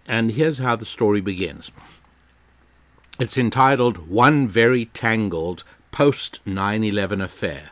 [0.07, 1.71] and here's how the story begins.
[3.17, 5.63] It's entitled "One Very Tangled
[5.93, 7.69] Post 9/11 Affair."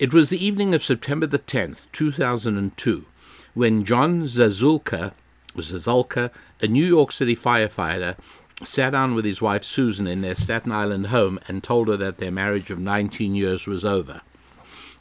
[0.00, 3.06] It was the evening of September the 10th, 2002,
[3.54, 5.12] when John Zazulka,
[5.56, 8.16] Zazulka, a New York City firefighter,
[8.64, 12.18] sat down with his wife Susan in their Staten Island home and told her that
[12.18, 14.20] their marriage of 19 years was over.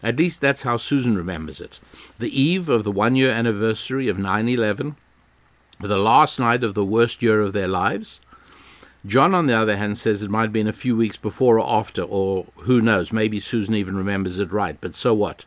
[0.04, 1.80] At least that's how Susan remembers it.
[2.20, 4.96] The eve of the one year anniversary of 9 11,
[5.80, 8.20] the last night of the worst year of their lives,
[9.06, 11.70] John, on the other hand, says it might have been a few weeks before or
[11.70, 15.46] after, or who knows, maybe Susan even remembers it right, but so what?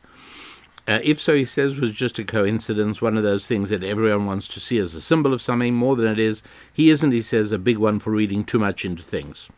[0.88, 4.26] Uh, if so, he says, was just a coincidence, one of those things that everyone
[4.26, 6.42] wants to see as a symbol of something more than it is.
[6.72, 9.48] He isn't, he says, a big one for reading too much into things.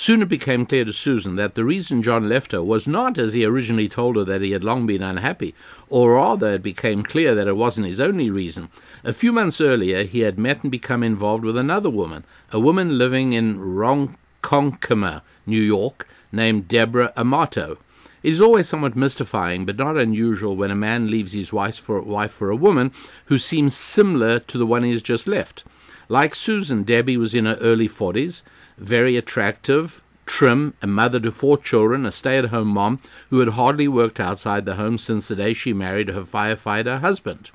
[0.00, 3.34] Soon it became clear to Susan that the reason John left her was not, as
[3.34, 5.54] he originally told her, that he had long been unhappy,
[5.90, 8.70] or rather it became clear that it wasn't his only reason.
[9.04, 12.96] A few months earlier, he had met and become involved with another woman, a woman
[12.96, 17.76] living in Ronkonkoma, New York, named Deborah Amato.
[18.22, 22.00] It is always somewhat mystifying, but not unusual, when a man leaves his wife for,
[22.00, 22.92] wife for a woman
[23.26, 25.62] who seems similar to the one he has just left.
[26.08, 28.40] Like Susan, Debbie was in her early 40s
[28.80, 33.50] very attractive, trim, a mother to four children, a stay at home mom who had
[33.50, 37.50] hardly worked outside the home since the day she married her firefighter husband.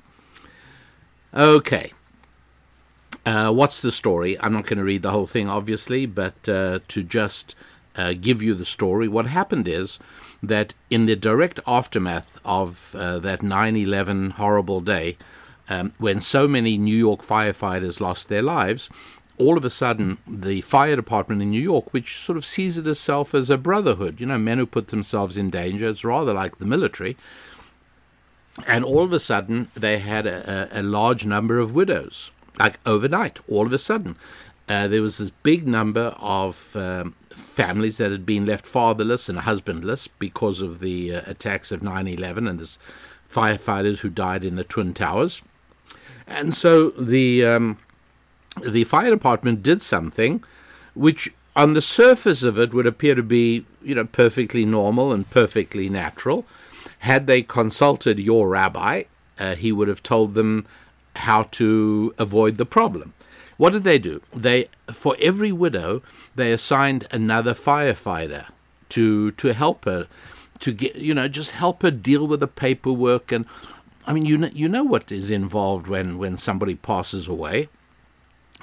[1.34, 1.92] Okay.
[3.24, 4.38] Uh, what's the story?
[4.40, 7.56] I'm not going to read the whole thing, obviously, but uh, to just
[7.96, 9.98] uh, give you the story, what happened is
[10.42, 15.16] that in the direct aftermath of uh, that 9 11 horrible day,
[15.68, 18.88] um, when so many New York firefighters lost their lives,
[19.38, 22.86] all of a sudden, the fire department in New York, which sort of sees it
[22.86, 26.58] itself as a brotherhood, you know, men who put themselves in danger, it's rather like
[26.58, 27.16] the military.
[28.66, 32.80] And all of a sudden, they had a, a, a large number of widows, like
[32.86, 34.16] overnight, all of a sudden.
[34.68, 39.40] Uh, there was this big number of um, families that had been left fatherless and
[39.40, 42.76] husbandless because of the uh, attacks of 9 11 and the
[43.30, 45.42] firefighters who died in the Twin Towers.
[46.26, 47.44] And so the.
[47.44, 47.78] Um,
[48.64, 50.42] the fire department did something
[50.94, 55.28] which on the surface of it would appear to be you know perfectly normal and
[55.30, 56.44] perfectly natural.
[57.00, 59.04] Had they consulted your rabbi
[59.38, 60.66] uh, he would have told them
[61.16, 63.12] how to avoid the problem.
[63.56, 64.20] What did they do?
[64.32, 66.02] They for every widow
[66.34, 68.46] they assigned another firefighter
[68.90, 70.06] to to help her
[70.60, 73.44] to get you know just help her deal with the paperwork and
[74.06, 77.68] i mean you know, you know what is involved when when somebody passes away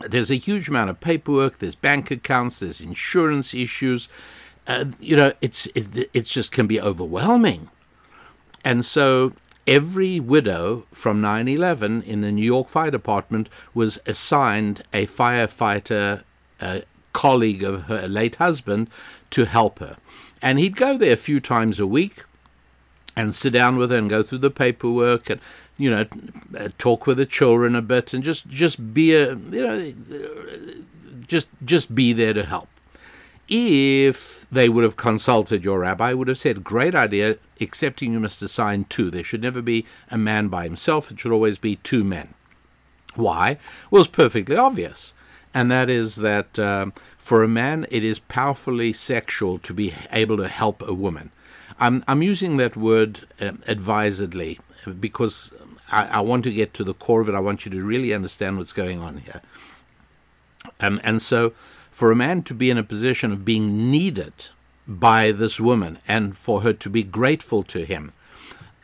[0.01, 1.59] there's a huge amount of paperwork.
[1.59, 2.59] There's bank accounts.
[2.59, 4.09] There's insurance issues.
[4.65, 7.69] Uh, you know, it's it, it's just can be overwhelming.
[8.63, 9.33] And so
[9.67, 16.23] every widow from 9/11 in the New York Fire Department was assigned a firefighter
[16.59, 16.81] uh,
[17.11, 18.89] colleague of her late husband
[19.29, 19.97] to help her,
[20.41, 22.23] and he'd go there a few times a week
[23.15, 25.39] and sit down with her and go through the paperwork and
[25.77, 26.05] you know,
[26.57, 29.93] uh, talk with the children a bit, and just just be a you know,
[31.27, 32.69] just just be there to help.
[33.49, 38.41] If they would have consulted your rabbi, would have said, "Great idea, excepting you must
[38.41, 39.09] assign two.
[39.09, 41.11] There should never be a man by himself.
[41.11, 42.33] It should always be two men."
[43.15, 43.57] Why?
[43.91, 45.13] Well, it's perfectly obvious,
[45.53, 50.37] and that is that um, for a man, it is powerfully sexual to be able
[50.37, 51.31] to help a woman.
[51.79, 54.59] I'm, I'm using that word um, advisedly
[54.99, 55.51] because
[55.93, 57.35] I, I, want to get to the core of it.
[57.35, 59.41] I want you to really understand what's going on here.
[60.79, 61.53] Um, and so,
[61.91, 64.33] for a man to be in a position of being needed
[64.87, 68.11] by this woman and for her to be grateful to him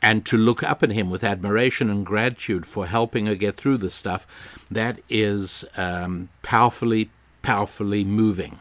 [0.02, 3.78] and to look up at him with admiration and gratitude for helping her get through
[3.78, 4.26] this stuff,
[4.72, 7.10] that is um, powerfully,
[7.42, 8.60] powerfully moving.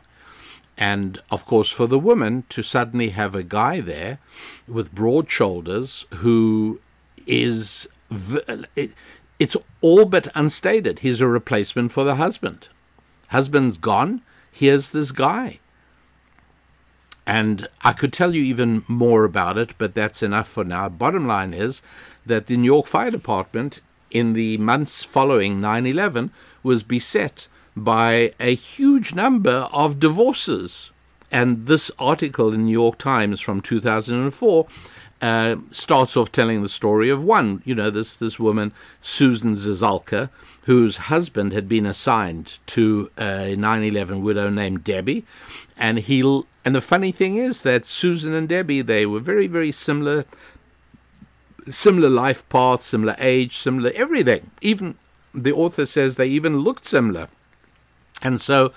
[0.76, 4.18] And of course, for the woman to suddenly have a guy there
[4.66, 6.80] with broad shoulders who
[7.26, 11.00] is it's all but unstated.
[11.00, 12.68] He's a replacement for the husband.
[13.28, 14.22] Husband's gone.
[14.50, 15.60] Here's this guy.
[17.26, 20.88] And I could tell you even more about it, but that's enough for now.
[20.88, 21.82] Bottom line is
[22.24, 26.30] that the New York Fire Department, in the months following 9 11,
[26.62, 30.90] was beset by a huge number of divorces.
[31.30, 34.66] And this article in the New York Times from 2004
[35.20, 40.30] uh, starts off telling the story of one, you know, this this woman Susan Zizalka,
[40.62, 45.24] whose husband had been assigned to a 9/11 widow named Debbie,
[45.76, 46.20] and he
[46.64, 50.24] and the funny thing is that Susan and Debbie they were very very similar,
[51.70, 54.50] similar life path, similar age, similar everything.
[54.60, 54.96] Even
[55.34, 57.28] the author says they even looked similar,
[58.22, 58.72] and so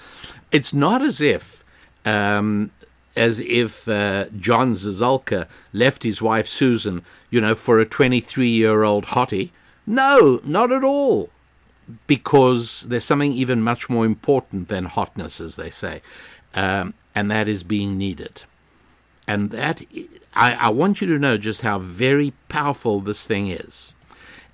[0.51, 1.63] it's not as if
[2.03, 2.71] um,
[3.15, 8.83] as if uh, John Zazulka left his wife Susan, you know, for a 23 year
[8.83, 9.51] old hottie.
[9.85, 11.29] No, not at all.
[12.07, 16.01] Because there's something even much more important than hotness, as they say,
[16.53, 18.43] um, and that is being needed.
[19.27, 19.81] And that,
[20.33, 23.93] I, I, want you to know just how very powerful this thing is.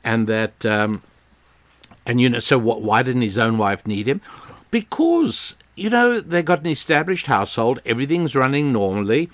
[0.04, 1.04] And that, um,
[2.08, 4.22] and you know, so what, why didn't his own wife need him?
[4.72, 9.30] Because you know, they've got an established household, everything's running normally.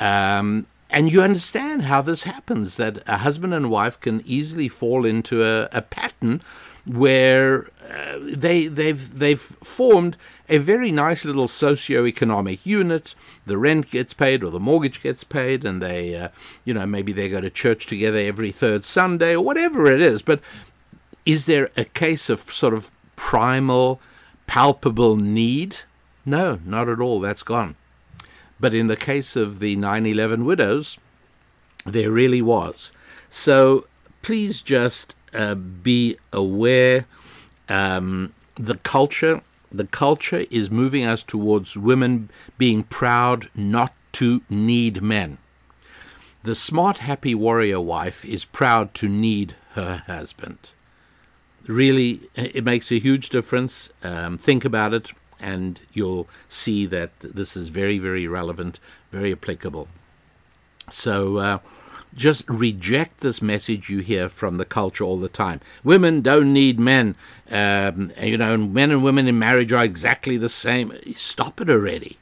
[0.00, 5.04] Um, and you understand how this happens that a husband and wife can easily fall
[5.04, 6.42] into a, a pattern
[6.84, 10.16] where uh, they they've they've formed
[10.48, 13.14] a very nice little socio-economic unit.
[13.46, 16.28] The rent gets paid or the mortgage gets paid, and they uh,
[16.64, 20.22] you know maybe they go to church together every third Sunday or whatever it is.
[20.22, 20.40] But
[21.24, 24.00] is there a case of sort of primal
[24.52, 25.78] palpable need?
[26.26, 27.20] No, not at all.
[27.20, 27.74] That's gone.
[28.60, 30.98] But in the case of the 9 11 widows,
[31.86, 32.92] there really was.
[33.30, 33.86] So
[34.20, 37.06] please just uh, be aware.
[37.70, 39.40] Um, the culture,
[39.70, 42.28] the culture is moving us towards women
[42.58, 45.38] being proud not to need men.
[46.42, 50.72] The smart, happy warrior wife is proud to need her husband
[51.66, 53.90] really it makes a huge difference.
[54.02, 59.88] Um, think about it, and you'll see that this is very, very relevant, very applicable.
[60.90, 61.58] So uh,
[62.14, 65.60] just reject this message you hear from the culture all the time.
[65.82, 67.14] Women don't need men.
[67.50, 70.92] Um, you know, men and women in marriage are exactly the same.
[71.14, 72.18] Stop it already.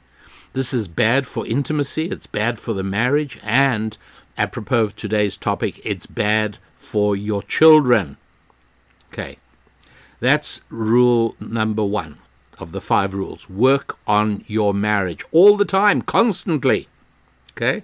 [0.53, 3.97] This is bad for intimacy, it's bad for the marriage, and
[4.37, 8.17] apropos of today's topic, it's bad for your children.
[9.11, 9.37] Okay.
[10.21, 12.19] That's rule number one
[12.59, 13.49] of the five rules.
[13.49, 16.87] Work on your marriage all the time, constantly.
[17.51, 17.83] Okay?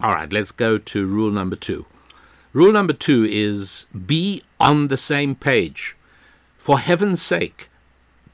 [0.00, 1.84] All right, let's go to rule number two.
[2.52, 5.96] Rule number two is be on the same page.
[6.56, 7.68] For heaven's sake,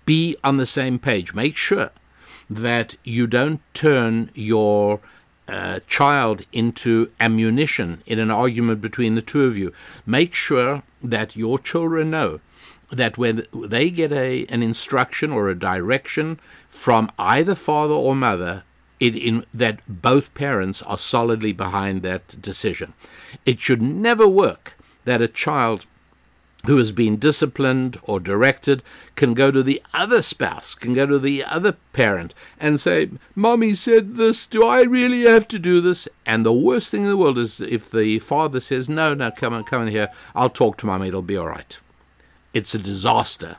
[0.04, 1.32] be on the same page.
[1.34, 1.90] Make sure
[2.48, 5.00] that you don't turn your
[5.48, 9.72] uh, child into ammunition in an argument between the two of you.
[10.04, 12.40] Make sure that your children know
[12.90, 18.64] that when they get a an instruction or a direction from either father or mother,
[18.98, 22.92] it in that both parents are solidly behind that decision.
[23.46, 25.86] It should never work that a child
[26.66, 28.82] who has been disciplined or directed
[29.16, 33.74] can go to the other spouse, can go to the other parent and say, Mommy
[33.74, 36.06] said this, do I really have to do this?
[36.26, 39.54] And the worst thing in the world is if the father says, No, no, come
[39.54, 41.78] on, come in here, I'll talk to mommy, it'll be all right.
[42.52, 43.56] It's a disaster.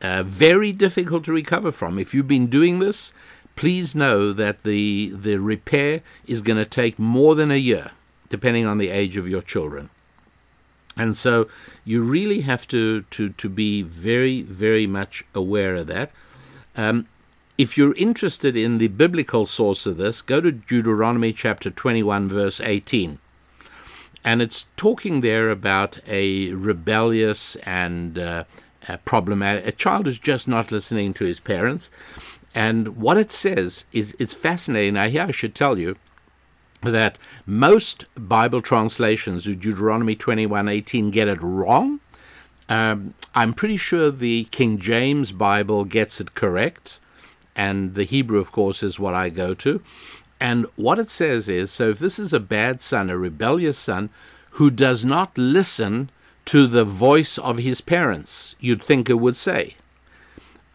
[0.00, 1.98] Uh, very difficult to recover from.
[1.98, 3.12] If you've been doing this,
[3.54, 7.90] please know that the the repair is going to take more than a year,
[8.30, 9.90] depending on the age of your children.
[11.00, 11.48] And so
[11.82, 16.10] you really have to, to, to be very, very much aware of that.
[16.76, 17.06] Um,
[17.56, 22.60] if you're interested in the biblical source of this, go to Deuteronomy chapter 21, verse
[22.60, 23.18] 18.
[24.26, 28.44] And it's talking there about a rebellious and uh,
[28.86, 31.90] a problematic, a child who's just not listening to his parents.
[32.54, 34.94] And what it says is it's fascinating.
[34.94, 35.96] Now, here I should tell you
[36.82, 42.00] that most Bible translations of Deuteronomy 21:18 get it wrong.
[42.68, 46.98] Um, I'm pretty sure the King James Bible gets it correct,
[47.56, 49.82] and the Hebrew, of course, is what I go to.
[50.40, 54.10] And what it says is so if this is a bad son, a rebellious son,
[54.52, 56.10] who does not listen
[56.46, 59.76] to the voice of his parents, you'd think it would say,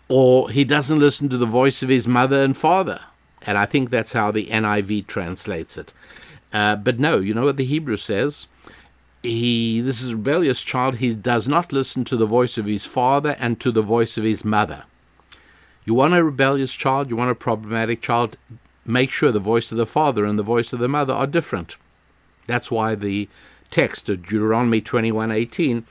[0.07, 3.01] or he doesn't listen to the voice of his mother and father,
[3.45, 5.93] and I think that's how the NIV translates it.
[6.51, 8.47] Uh, but no, you know what the Hebrew says?
[9.21, 10.95] He, this is a rebellious child.
[10.95, 14.23] He does not listen to the voice of his father and to the voice of
[14.23, 14.83] his mother.
[15.83, 18.37] You want a rebellious child, you want a problematic child,
[18.85, 21.75] make sure the voice of the father and the voice of the mother are different.
[22.47, 23.27] That's why the
[23.69, 25.83] text of Deuteronomy 21:18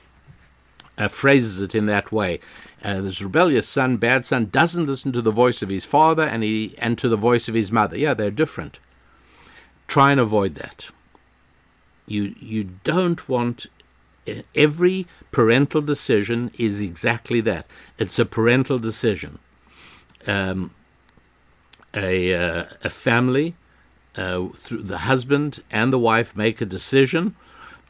[0.97, 2.39] uh, phrases it in that way.
[2.85, 6.43] Uh, this rebellious son, bad son, doesn't listen to the voice of his father and
[6.43, 7.97] he and to the voice of his mother.
[7.97, 8.77] Yeah, they're different.
[9.87, 10.91] Try and avoid that.
[12.05, 13.65] You you don't want
[14.53, 17.65] every parental decision is exactly that.
[17.97, 19.39] It's a parental decision.
[20.27, 20.69] Um,
[21.95, 23.55] a uh, a family,
[24.15, 27.35] uh, through the husband and the wife make a decision.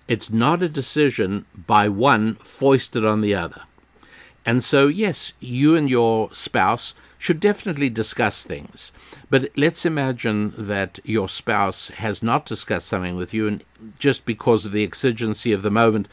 [0.08, 3.64] It's not a decision by one foisted on the other.
[4.46, 8.92] And so, yes, you and your spouse should definitely discuss things.
[9.30, 13.64] But let's imagine that your spouse has not discussed something with you, and
[13.98, 16.08] just because of the exigency of the moment,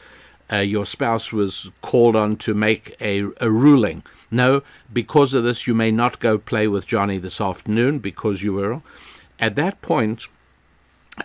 [0.51, 4.03] uh, your spouse was called on to make a, a ruling.
[4.31, 8.53] No, because of this, you may not go play with Johnny this afternoon because you
[8.53, 8.81] were.
[9.39, 10.27] At that point,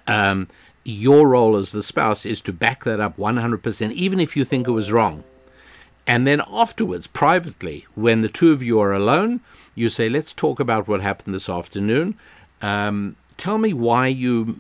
[0.07, 0.49] um,
[0.85, 4.69] your role as the spouse is to back that up 100%, even if you think
[4.69, 5.25] it was wrong.
[6.09, 9.41] And then afterwards, privately, when the two of you are alone,
[9.75, 12.15] you say, "Let's talk about what happened this afternoon.
[12.63, 14.57] Um, tell me why you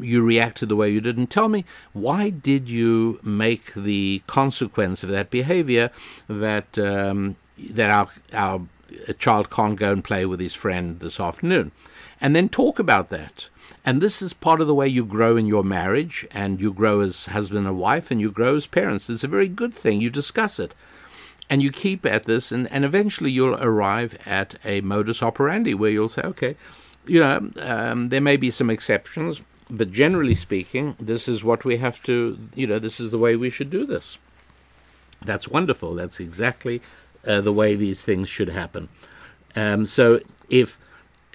[0.00, 5.04] you reacted the way you did, and tell me why did you make the consequence
[5.04, 5.90] of that behavior
[6.26, 8.60] that um, that our our
[9.18, 11.70] child can't go and play with his friend this afternoon,
[12.20, 13.48] and then talk about that."
[13.88, 17.00] And this is part of the way you grow in your marriage, and you grow
[17.00, 19.08] as husband and wife, and you grow as parents.
[19.08, 20.02] It's a very good thing.
[20.02, 20.74] You discuss it.
[21.48, 25.90] And you keep at this, and, and eventually you'll arrive at a modus operandi where
[25.90, 26.54] you'll say, okay,
[27.06, 31.78] you know, um, there may be some exceptions, but generally speaking, this is what we
[31.78, 34.18] have to, you know, this is the way we should do this.
[35.24, 35.94] That's wonderful.
[35.94, 36.82] That's exactly
[37.26, 38.90] uh, the way these things should happen.
[39.56, 40.20] Um, so
[40.50, 40.78] if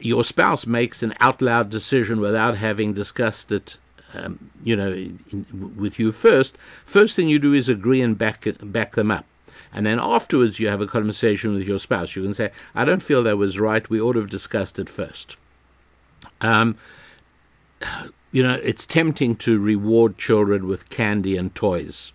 [0.04, 3.78] your spouse makes an out loud decision without having discussed it,
[4.14, 8.46] um, you know, in, with you first, first thing you do is agree and back
[8.62, 9.26] back them up.
[9.72, 12.16] And then afterwards, you have a conversation with your spouse.
[12.16, 13.90] You can say, I don't feel that was right.
[13.90, 15.36] We ought to have discussed it first.
[16.42, 16.78] Um,
[18.32, 22.12] you know, it's tempting to reward children with candy and toys.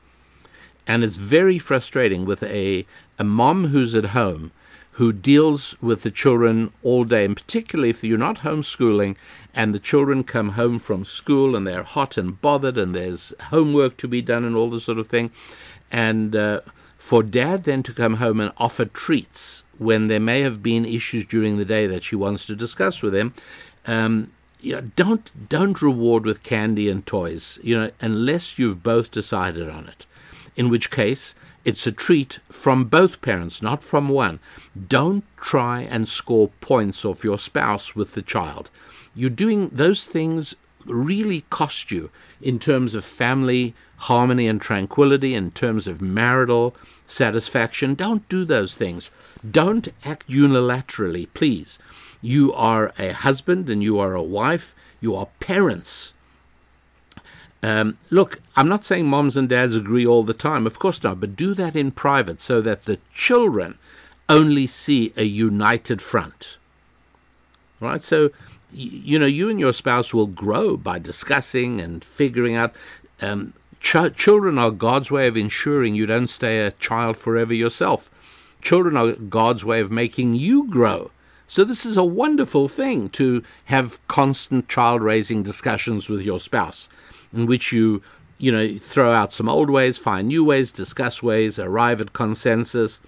[0.87, 2.87] And it's very frustrating with a,
[3.19, 4.53] a mom who's at home
[4.99, 9.15] who deals with the children all day, and particularly if you're not homeschooling
[9.55, 13.97] and the children come home from school and they're hot and bothered and there's homework
[13.97, 15.31] to be done and all this sort of thing.
[15.93, 16.63] And uh,
[16.97, 21.25] for dad then to come home and offer treats when there may have been issues
[21.25, 23.35] during the day that she wants to discuss with him,
[23.87, 24.33] um,
[24.97, 30.07] don't don't reward with candy and toys, you know, unless you've both decided on it.
[30.57, 31.37] In which case,
[31.69, 34.41] it's a treat from both parents, not from one.
[34.89, 38.71] Don't try and score points off your spouse with the child.
[39.15, 40.55] You're doing those things
[40.87, 42.09] really cost you
[42.41, 43.75] in terms of family
[44.09, 46.75] harmony and tranquility, in terms of marital
[47.07, 47.95] satisfaction.
[47.95, 49.11] Don't do those things.
[49.51, 51.79] Don't act unilaterally, please.
[52.23, 54.75] You are a husband and you are a wife.
[55.03, 56.15] You are parents.
[57.63, 61.21] Um, look, I'm not saying moms and dads agree all the time, of course not,
[61.21, 63.79] but do that in private so that the children
[64.29, 66.57] only see a united front.
[67.81, 68.03] Right?
[68.03, 68.31] So
[68.73, 72.75] you know, you and your spouse will grow by discussing and figuring out.
[73.21, 78.11] Um, ch- children are God's way of ensuring you don't stay a child forever yourself.
[78.61, 81.11] Children are God's way of making you grow.
[81.47, 86.91] So, this is a wonderful thing to have constant child raising discussions with your spouse,
[87.33, 88.03] in which you,
[88.39, 93.01] you know, throw out some old ways, find new ways, discuss ways, arrive at consensus.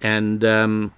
[0.00, 0.92] And, um,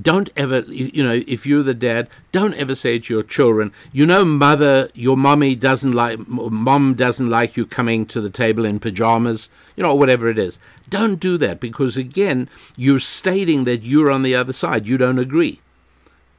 [0.00, 4.04] don't ever you know if you're the dad don't ever say to your children you
[4.04, 8.80] know mother your mommy doesn't like mom doesn't like you coming to the table in
[8.80, 10.58] pajamas you know whatever it is.
[10.88, 14.86] Don't do that because again you're stating that you're on the other side.
[14.86, 15.60] You don't agree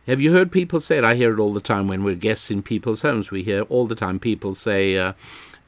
[0.07, 2.51] have you heard people say it i hear it all the time when we're guests
[2.51, 5.13] in people's homes we hear all the time people say uh,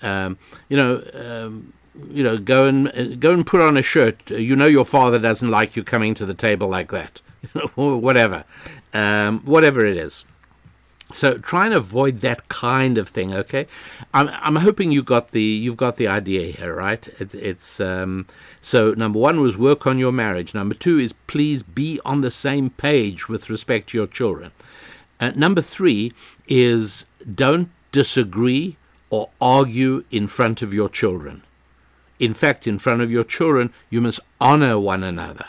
[0.01, 0.37] um,
[0.69, 1.73] you know um,
[2.09, 4.29] you know go and uh, go and put on a shirt.
[4.29, 7.21] You know your father doesn't like you coming to the table like that.
[7.75, 8.43] Whatever,
[8.93, 10.25] um, whatever it is.
[11.13, 13.33] So try and avoid that kind of thing.
[13.33, 13.67] Okay,
[14.13, 17.07] I'm I'm hoping you got the you've got the idea here, right?
[17.19, 18.27] It, it's um,
[18.61, 20.53] so number one was work on your marriage.
[20.53, 24.51] Number two is please be on the same page with respect to your children.
[25.19, 26.11] Uh, number three
[26.47, 28.77] is don't disagree
[29.09, 31.41] or argue in front of your children.
[32.19, 35.45] In fact, in front of your children, you must honor one another.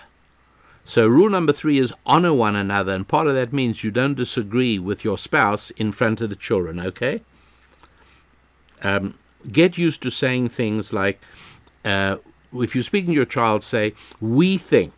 [0.89, 4.15] So, rule number three is honor one another, and part of that means you don't
[4.15, 7.21] disagree with your spouse in front of the children, okay?
[8.83, 9.19] Um,
[9.53, 11.21] get used to saying things like,
[11.85, 12.17] uh,
[12.55, 14.95] if you're speaking to your child, say, we think,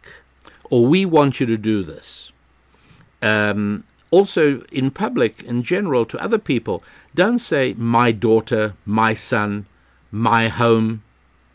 [0.70, 2.30] or we want you to do this.
[3.20, 3.82] Um,
[4.12, 6.84] also, in public, in general, to other people,
[7.16, 9.66] don't say, my daughter, my son,
[10.12, 11.02] my home,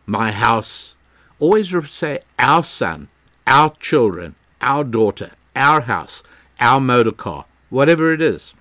[0.05, 0.93] my house.
[1.39, 3.07] Always say, our son,
[3.47, 6.23] our children, our daughter, our house,
[6.59, 8.53] our motor car, whatever it is.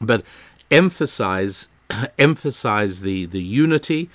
[0.00, 0.22] But
[0.70, 1.68] emphasize
[2.18, 4.10] emphasize the, the unity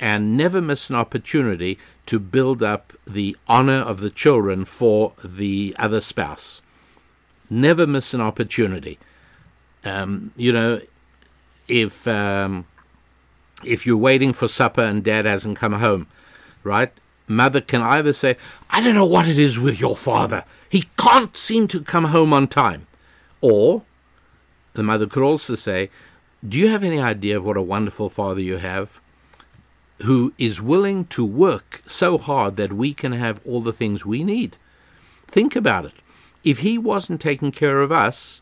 [0.00, 5.74] and never miss an opportunity to build up the honor of the children for the
[5.78, 6.62] other spouse.
[7.50, 8.98] Never miss an opportunity.
[9.84, 10.80] Um, you know,
[11.66, 12.66] if um,
[13.64, 16.06] if you're waiting for supper and dad hasn't come home,
[16.62, 16.92] right?
[17.28, 18.36] Mother can either say,
[18.70, 20.44] I don't know what it is with your father.
[20.68, 22.86] He can't seem to come home on time.
[23.40, 23.82] Or
[24.72, 25.90] the mother could also say,
[26.46, 29.00] Do you have any idea of what a wonderful father you have?
[30.02, 34.24] Who is willing to work so hard that we can have all the things we
[34.24, 34.56] need?
[35.26, 35.94] Think about it.
[36.44, 38.40] If he wasn't taking care of us,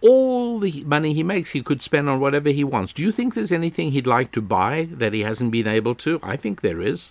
[0.00, 2.92] all the money he makes he could spend on whatever he wants.
[2.92, 6.20] Do you think there's anything he'd like to buy that he hasn't been able to?
[6.22, 7.10] I think there is.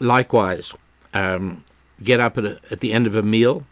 [0.00, 0.74] Likewise,
[1.14, 1.64] um,
[2.02, 3.64] get up at, a, at the end of a meal,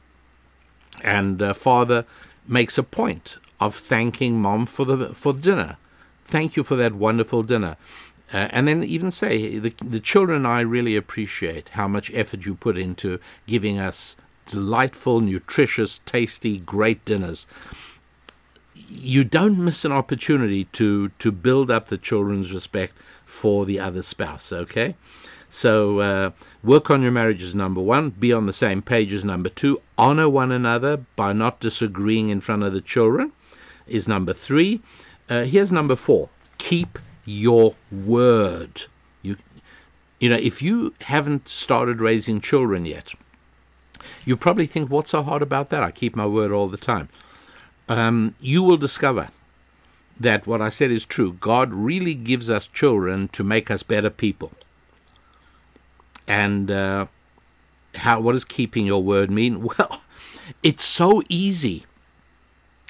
[1.03, 2.05] and uh, father
[2.47, 5.77] makes a point of thanking mom for the for dinner.
[6.25, 7.77] Thank you for that wonderful dinner.
[8.33, 12.55] Uh, and then even say the, the children I really appreciate how much effort you
[12.55, 14.17] put into giving us
[14.47, 17.47] delightful, nutritious, tasty, great dinners.
[18.75, 24.03] You don't miss an opportunity to to build up the children's respect for the other
[24.03, 24.53] spouse.
[24.53, 24.95] Okay,
[25.51, 26.31] so uh,
[26.63, 28.11] work on your marriage is number one.
[28.11, 29.81] Be on the same page as number two.
[29.97, 33.33] Honor one another by not disagreeing in front of the children
[33.87, 34.81] is number three.
[35.29, 36.29] Uh, here's number four.
[36.59, 38.85] Keep your word.
[39.23, 39.37] You,
[40.21, 43.15] you know, if you haven't started raising children yet,
[44.25, 45.83] you probably think, what's so hard about that?
[45.83, 47.09] I keep my word all the time.
[47.89, 49.31] Um, you will discover
[50.21, 51.35] that what I said is true.
[51.35, 54.53] God really gives us children to make us better people.
[56.29, 57.07] And uh,
[57.97, 58.21] how?
[58.21, 59.69] What does keeping your word mean?
[59.79, 60.03] Well,
[60.63, 61.85] it's so easy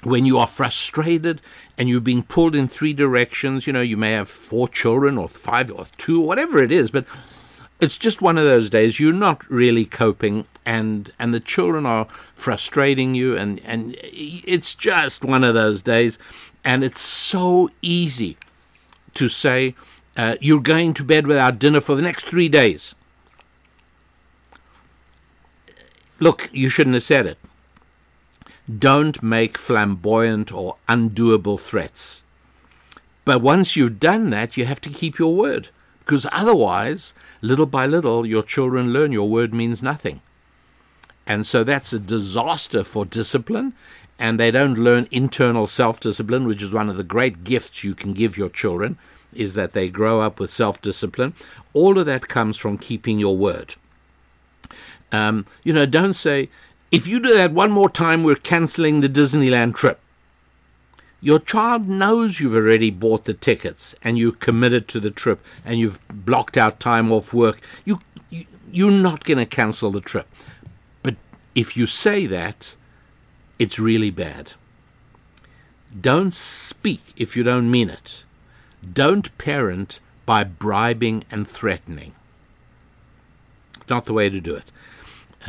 [0.05, 1.41] when you are frustrated
[1.77, 3.67] and you're being pulled in three directions.
[3.67, 6.89] You know, you may have four children or five or two, or whatever it is,
[6.89, 7.05] but
[7.79, 12.07] it's just one of those days you're not really coping and and the children are
[12.33, 16.19] frustrating you and and it's just one of those days
[16.63, 18.37] and it's so easy
[19.13, 19.75] to say
[20.17, 22.95] uh, you're going to bed without dinner for the next three days
[26.19, 27.37] Look, you shouldn't have said it.
[28.77, 32.23] Don't make flamboyant or undoable threats.
[33.25, 35.69] But once you've done that, you have to keep your word.
[35.99, 40.21] Because otherwise, little by little, your children learn your word means nothing.
[41.25, 43.73] And so that's a disaster for discipline.
[44.17, 47.95] And they don't learn internal self discipline, which is one of the great gifts you
[47.95, 48.97] can give your children,
[49.31, 51.33] is that they grow up with self discipline.
[51.73, 53.75] All of that comes from keeping your word.
[55.11, 56.49] Um, you know, don't say,
[56.91, 59.99] if you do that one more time, we're canceling the Disneyland trip.
[61.21, 65.79] Your child knows you've already bought the tickets and you're committed to the trip and
[65.79, 67.59] you've blocked out time off work.
[67.83, 67.99] You,
[68.29, 70.27] you you're not going to cancel the trip.
[71.03, 71.15] But
[71.55, 72.75] if you say that,
[73.57, 74.53] it's really bad.
[75.99, 78.23] Don't speak if you don't mean it.
[78.93, 82.13] Don't parent by bribing and threatening.
[83.75, 84.65] It's not the way to do it.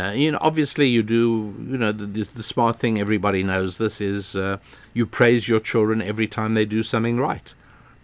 [0.01, 1.55] Uh, you know, obviously, you do.
[1.69, 2.99] You know, the, the smart thing.
[2.99, 4.59] Everybody knows this is uh,
[4.95, 7.53] you praise your children every time they do something right.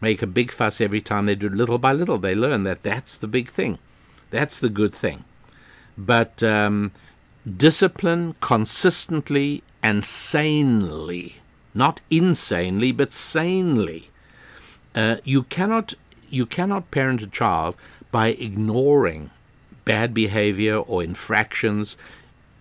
[0.01, 1.49] Make a big fuss every time they do.
[1.49, 3.79] Little by little, they learn that that's the big thing.
[4.31, 5.25] That's the good thing.
[5.97, 6.93] But um,
[7.57, 11.37] discipline consistently and sanely,
[11.75, 14.11] not insanely, but sanely.
[14.95, 15.95] Uh, you cannot
[16.29, 17.75] you cannot parent a child
[18.11, 19.31] by ignoring
[19.87, 21.97] bad behavior or infractions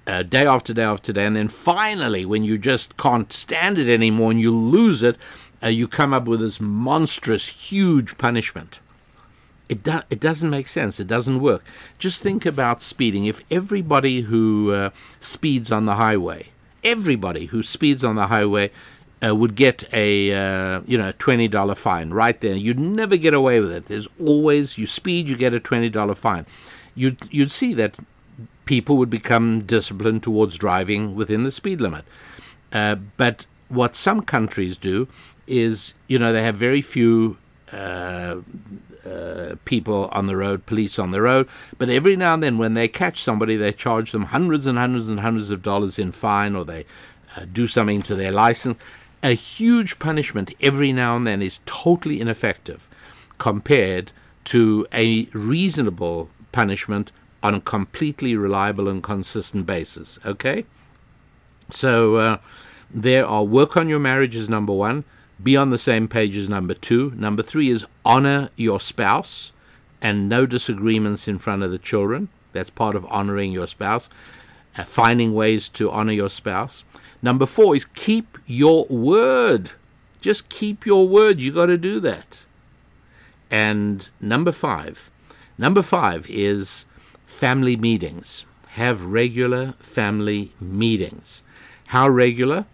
[0.08, 1.26] uh, day after day after day.
[1.26, 5.18] And then finally, when you just can't stand it anymore and you lose it,
[5.62, 8.80] uh, you come up with this monstrous, huge punishment.
[9.68, 11.00] It, do- it doesn't make sense.
[11.00, 11.64] It doesn't work.
[11.98, 13.26] Just think about speeding.
[13.26, 16.50] If everybody who uh, speeds on the highway,
[16.84, 18.70] everybody who speeds on the highway
[19.26, 22.54] uh, would get a uh, you know twenty dollar fine right there.
[22.54, 23.86] You'd never get away with it.
[23.86, 26.46] There's always you speed, you get a twenty dollar fine
[26.96, 28.00] you'd you'd see that
[28.66, 32.04] people would become disciplined towards driving within the speed limit.
[32.72, 35.08] Uh, but what some countries do
[35.48, 37.38] is, you know, they have very few
[37.72, 38.38] uh,
[39.06, 41.48] uh, people on the road, police on the road.
[41.78, 45.08] But every now and then, when they catch somebody, they charge them hundreds and hundreds
[45.08, 46.86] and hundreds of dollars in fine, or they
[47.38, 48.80] uh, do something to their license.
[49.24, 52.88] A huge punishment every now and then is totally ineffective
[53.38, 54.12] compared
[54.46, 57.12] to a reasonable punishment
[57.44, 60.18] on a completely reliable and consistent basis.
[60.26, 60.66] Okay?
[61.70, 62.38] So uh,
[62.90, 65.04] there are work on your marriage is number one,
[65.44, 67.12] be on the same page as number two.
[67.16, 69.52] Number three is honor your spouse
[70.02, 72.30] and no disagreements in front of the children.
[72.54, 74.10] That's part of honoring your spouse,
[74.78, 76.86] uh, finding ways to honor your spouse.
[77.22, 79.72] Number four is keep your word.
[80.22, 81.42] Just keep your word.
[81.42, 82.46] You got to do that.
[83.52, 85.12] And number five,
[85.58, 86.86] number five is
[87.26, 88.46] family meetings.
[88.70, 91.44] Have regular family meetings.
[91.88, 92.66] How regular?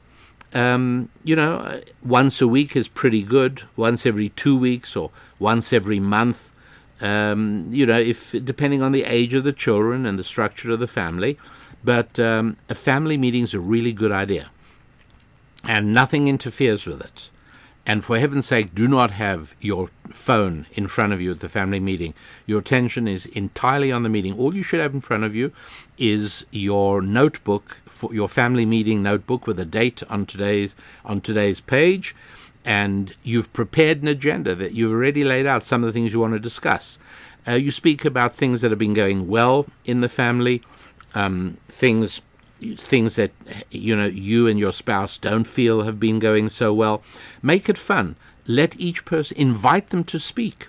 [0.54, 3.64] Um, you know, once a week is pretty good.
[3.76, 6.54] Once every two weeks or once every month.
[7.02, 10.80] Um, you know, if depending on the age of the children and the structure of
[10.80, 11.38] the family.
[11.84, 14.52] But um, a family meeting is a really good idea,
[15.64, 17.32] and nothing interferes with it.
[17.86, 21.50] And for heaven's sake, do not have your phone in front of you at the
[21.50, 22.14] family meeting.
[22.46, 24.38] Your attention is entirely on the meeting.
[24.38, 25.52] All you should have in front of you
[25.98, 30.76] is your notebook for your family meeting notebook with a date on today's
[31.06, 32.16] on today's page,
[32.64, 36.20] and you've prepared an agenda that you've already laid out some of the things you
[36.20, 37.00] want to discuss.
[37.48, 40.62] Uh, you speak about things that have been going well in the family,
[41.16, 42.22] um, things
[42.78, 43.32] things that
[43.70, 47.04] you know you and your spouse don't feel have been going so well
[47.42, 48.16] make it fun.
[48.48, 50.68] Let each person invite them to speak.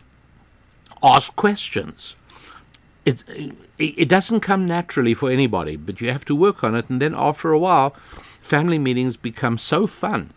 [1.03, 2.17] Ask questions.
[3.05, 3.25] It,
[3.79, 6.89] it doesn't come naturally for anybody but you have to work on it.
[6.89, 7.97] And then after a while
[8.41, 10.33] family meetings become so fun.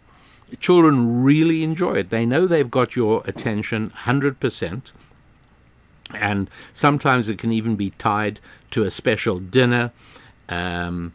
[0.59, 2.09] Children really enjoy it.
[2.09, 4.91] They know they've got your attention 100%
[6.13, 8.39] and sometimes it can even be tied
[8.71, 9.91] to a special dinner.
[10.49, 11.13] Um,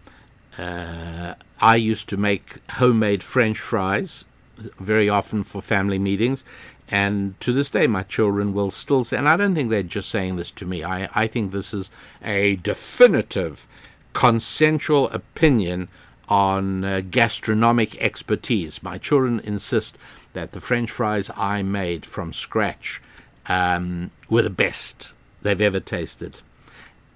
[0.59, 4.25] uh, I used to make homemade French fries
[4.79, 6.45] very often for family meetings.
[6.91, 10.09] And to this day, my children will still say, and I don't think they're just
[10.09, 11.91] saying this to me, I, I think this is
[12.23, 13.67] a definitive
[14.13, 15.89] consensual opinion
[16.29, 18.83] on uh, gastronomic expertise.
[18.83, 19.99] My children insist
[20.33, 23.01] that the French fries I made from scratch
[23.47, 26.41] um, were the best they've ever tasted.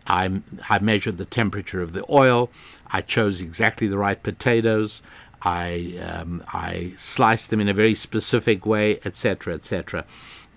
[0.07, 2.51] I, I measured the temperature of the oil.
[2.95, 5.03] I chose exactly the right potatoes.
[5.43, 10.05] I um, I sliced them in a very specific way, etc., etc.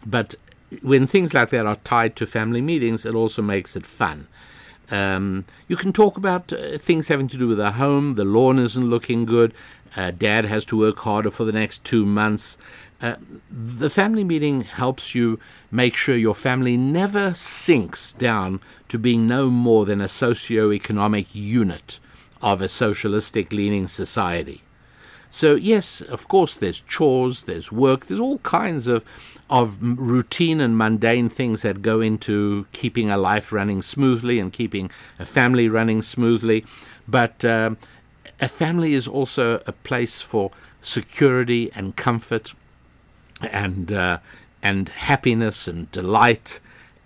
[0.06, 0.36] But
[0.84, 4.28] when things like that are tied to family meetings, it also makes it fun.
[4.92, 8.14] Um, you can talk about uh, things having to do with the home.
[8.14, 9.52] The lawn isn't looking good.
[9.96, 12.56] Uh, Dad has to work harder for the next two months.
[13.02, 13.16] Uh,
[13.50, 15.40] the family meeting helps you
[15.72, 22.00] make sure your family never sinks down to being no more than a socio-economic unit
[22.42, 24.64] of a socialistic leaning society.
[25.30, 29.04] So yes, of course, there's chores, there's work, there's all kinds of
[29.50, 34.92] of routine and mundane things that go into keeping a life running smoothly and keeping
[35.20, 36.66] a family running smoothly.
[37.08, 37.78] But um,
[38.42, 42.54] a family is also a place for security and comfort
[43.42, 44.18] and uh,
[44.62, 46.60] and happiness and delight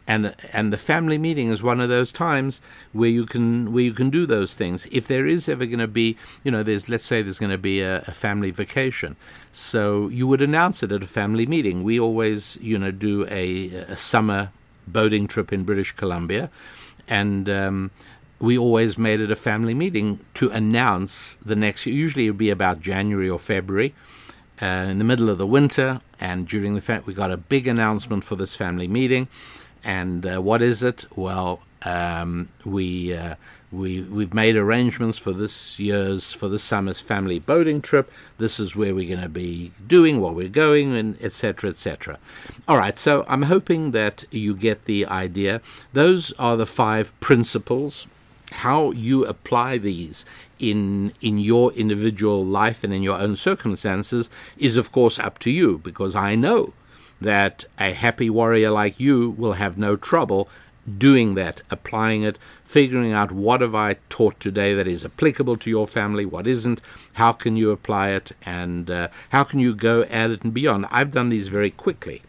[0.08, 2.60] and and the family meeting is one of those times
[2.92, 4.88] where you can where you can do those things.
[4.92, 7.58] If there is ever going to be you know there's let's say there's going to
[7.58, 9.16] be a, a, family vacation.
[9.52, 11.84] So you would announce it at a family meeting.
[11.84, 14.52] We always you know do a, a summer
[14.88, 16.50] boating trip in british columbia.
[17.08, 17.92] And um,
[18.40, 22.50] we always made it a family meeting to announce the next usually it would be
[22.50, 23.94] about january or february
[24.62, 26.02] uh, in the middle of the winter.
[26.20, 29.28] And during the fact we got a big announcement for this family meeting
[29.84, 31.06] and uh, what is it?
[31.16, 33.36] Well, um, we uh,
[33.72, 38.12] we we've made arrangements for this year's for this summer's family boating trip.
[38.38, 41.70] This is where we're going to be doing, what we're going, and etc.
[41.70, 42.20] etc.
[42.68, 43.00] All right.
[43.00, 45.62] So I'm hoping that you get the idea.
[45.94, 48.08] Those are the five principles.
[48.52, 50.26] How you apply these
[50.60, 55.50] in in your individual life and in your own circumstances is of course up to
[55.50, 56.74] you because I know
[57.22, 60.50] that a happy warrior like you will have no trouble
[60.98, 65.70] doing that, applying it, figuring out what have I taught today that is applicable to
[65.70, 66.82] your family, what isn't,
[67.14, 70.88] how can you apply it, and uh, how can you go at it and beyond.
[70.90, 72.24] I've done these very quickly.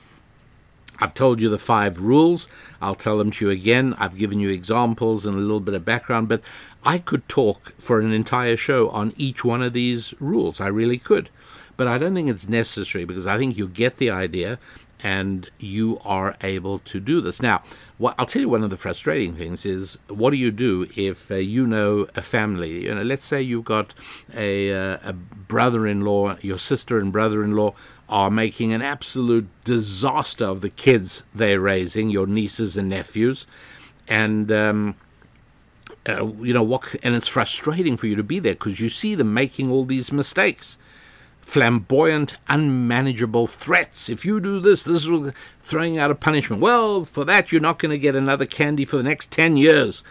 [1.00, 2.46] I've told you the five rules.
[2.80, 3.94] I'll tell them to you again.
[3.98, 6.42] I've given you examples and a little bit of background, but
[6.84, 10.60] I could talk for an entire show on each one of these rules.
[10.60, 11.28] I really could.
[11.76, 14.58] But I don't think it's necessary because I think you get the idea
[15.02, 17.42] and you are able to do this.
[17.42, 17.62] Now,
[17.98, 21.30] what, I'll tell you one of the frustrating things is what do you do if
[21.30, 22.84] uh, you know a family?
[22.84, 23.94] You know, let's say you've got
[24.34, 27.74] a, uh, a brother-in-law, your sister and brother-in-law
[28.08, 33.46] are making an absolute disaster of the kids they're raising, your nieces and nephews,
[34.06, 34.94] and um,
[36.06, 36.94] uh, you know what?
[37.02, 40.12] And it's frustrating for you to be there because you see them making all these
[40.12, 40.76] mistakes
[41.42, 44.08] flamboyant, unmanageable threats.
[44.08, 46.62] If you do this, this is throwing out a punishment.
[46.62, 50.02] Well, for that, you're not going to get another candy for the next 10 years.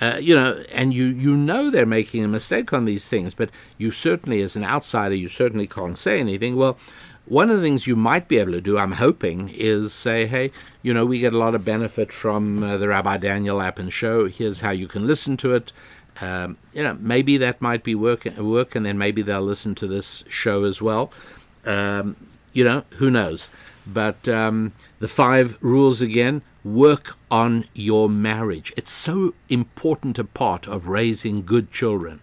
[0.00, 3.50] Uh, you know, and you, you know they're making a mistake on these things, but
[3.78, 6.56] you certainly, as an outsider, you certainly can't say anything.
[6.56, 6.76] Well,
[7.26, 10.52] one of the things you might be able to do, I'm hoping, is say, hey,
[10.82, 14.26] you know, we get a lot of benefit from uh, the Rabbi Daniel Lapin show.
[14.26, 15.72] Here's how you can listen to it
[16.20, 19.86] um, you know, maybe that might be work, work, and then maybe they'll listen to
[19.86, 21.10] this show as well.
[21.64, 22.16] Um,
[22.52, 23.48] you know, who knows?
[23.86, 28.72] But um, the five rules again work on your marriage.
[28.76, 32.20] It's so important a part of raising good children.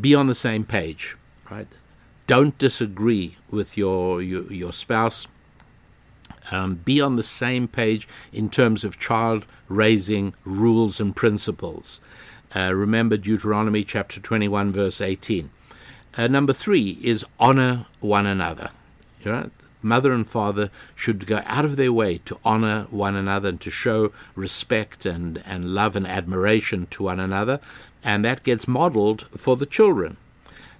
[0.00, 1.16] Be on the same page,
[1.50, 1.66] right?
[2.26, 5.26] Don't disagree with your your, your spouse.
[6.50, 12.00] Um, be on the same page in terms of child raising rules and principles.
[12.54, 15.50] Uh, remember Deuteronomy chapter 21, verse 18.
[16.16, 18.70] Uh, number three is honor one another.
[19.22, 19.50] You know,
[19.82, 23.70] mother and father should go out of their way to honor one another and to
[23.70, 27.60] show respect and, and love and admiration to one another,
[28.02, 30.16] and that gets modeled for the children.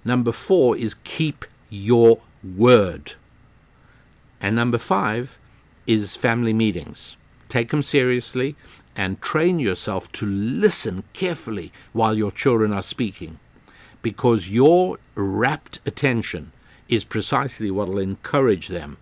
[0.03, 3.13] Number four is keep your word.
[4.41, 5.37] And number five
[5.85, 7.17] is family meetings.
[7.49, 8.55] Take them seriously
[8.99, 13.39] and train yourself to listen carefully while your children are speaking,
[14.01, 16.51] because your rapt attention
[16.89, 18.97] is precisely what will encourage them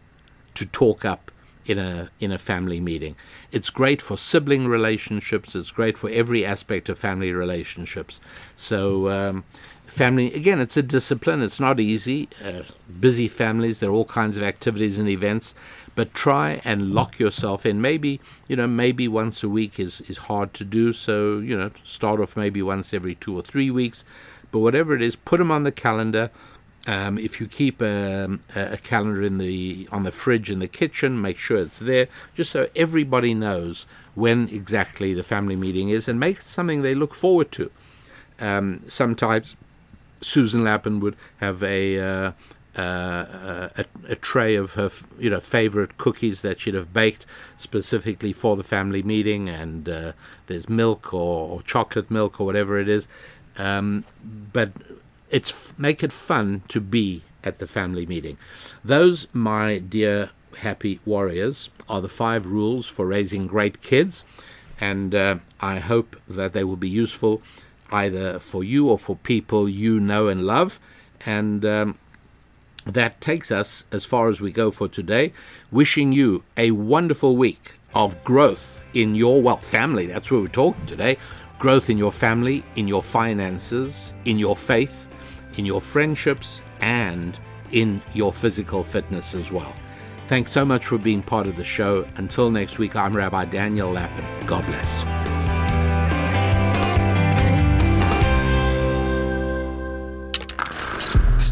[0.53, 1.31] to talk up
[1.65, 3.15] in a in a family meeting.
[3.51, 5.55] It's great for sibling relationships.
[5.55, 8.21] It's great for every aspect of family relationships.
[8.55, 9.09] So.
[9.09, 9.45] Um,
[9.87, 12.61] family again it's a discipline it's not easy uh,
[12.99, 15.55] busy families there are all kinds of activities and events
[15.97, 17.81] but try and lock yourself in.
[17.81, 20.93] Maybe you know, maybe once a week is is hard to do.
[20.93, 24.05] So you know, start off maybe once every two or three weeks.
[24.51, 26.29] But whatever it is, put them on the calendar.
[26.85, 31.19] Um, if you keep a, a, calendar in the on the fridge in the kitchen,
[31.19, 33.85] make sure it's there, just so everybody knows
[34.15, 37.71] when exactly the family meeting is, and make it something they look forward to.
[38.39, 39.57] Um, sometimes
[40.21, 42.31] Susan Lapin would have a uh,
[42.77, 47.25] uh, a, a, tray of her, you know, favorite cookies that she'd have baked
[47.57, 50.11] specifically for the family meeting, and uh,
[50.47, 53.07] there's milk or, or, chocolate milk or whatever it is.
[53.57, 54.03] Um,
[54.53, 54.71] but
[55.31, 58.37] it's make it fun to be at the family meeting.
[58.83, 64.23] Those, my dear happy warriors, are the five rules for raising great kids,
[64.79, 67.41] and uh, I hope that they will be useful
[67.91, 70.79] either for you or for people you know and love.
[71.25, 71.97] And um,
[72.93, 75.33] that takes us as far as we go for today.
[75.71, 80.05] Wishing you a wonderful week of growth in your well family.
[80.05, 81.17] That's where we're talking today.
[81.59, 85.07] Growth in your family, in your finances, in your faith,
[85.57, 87.37] in your friendships, and
[87.71, 89.75] in your physical fitness as well.
[90.27, 92.05] Thanks so much for being part of the show.
[92.17, 94.25] Until next week, I'm Rabbi Daniel Lapin.
[94.45, 95.46] God bless.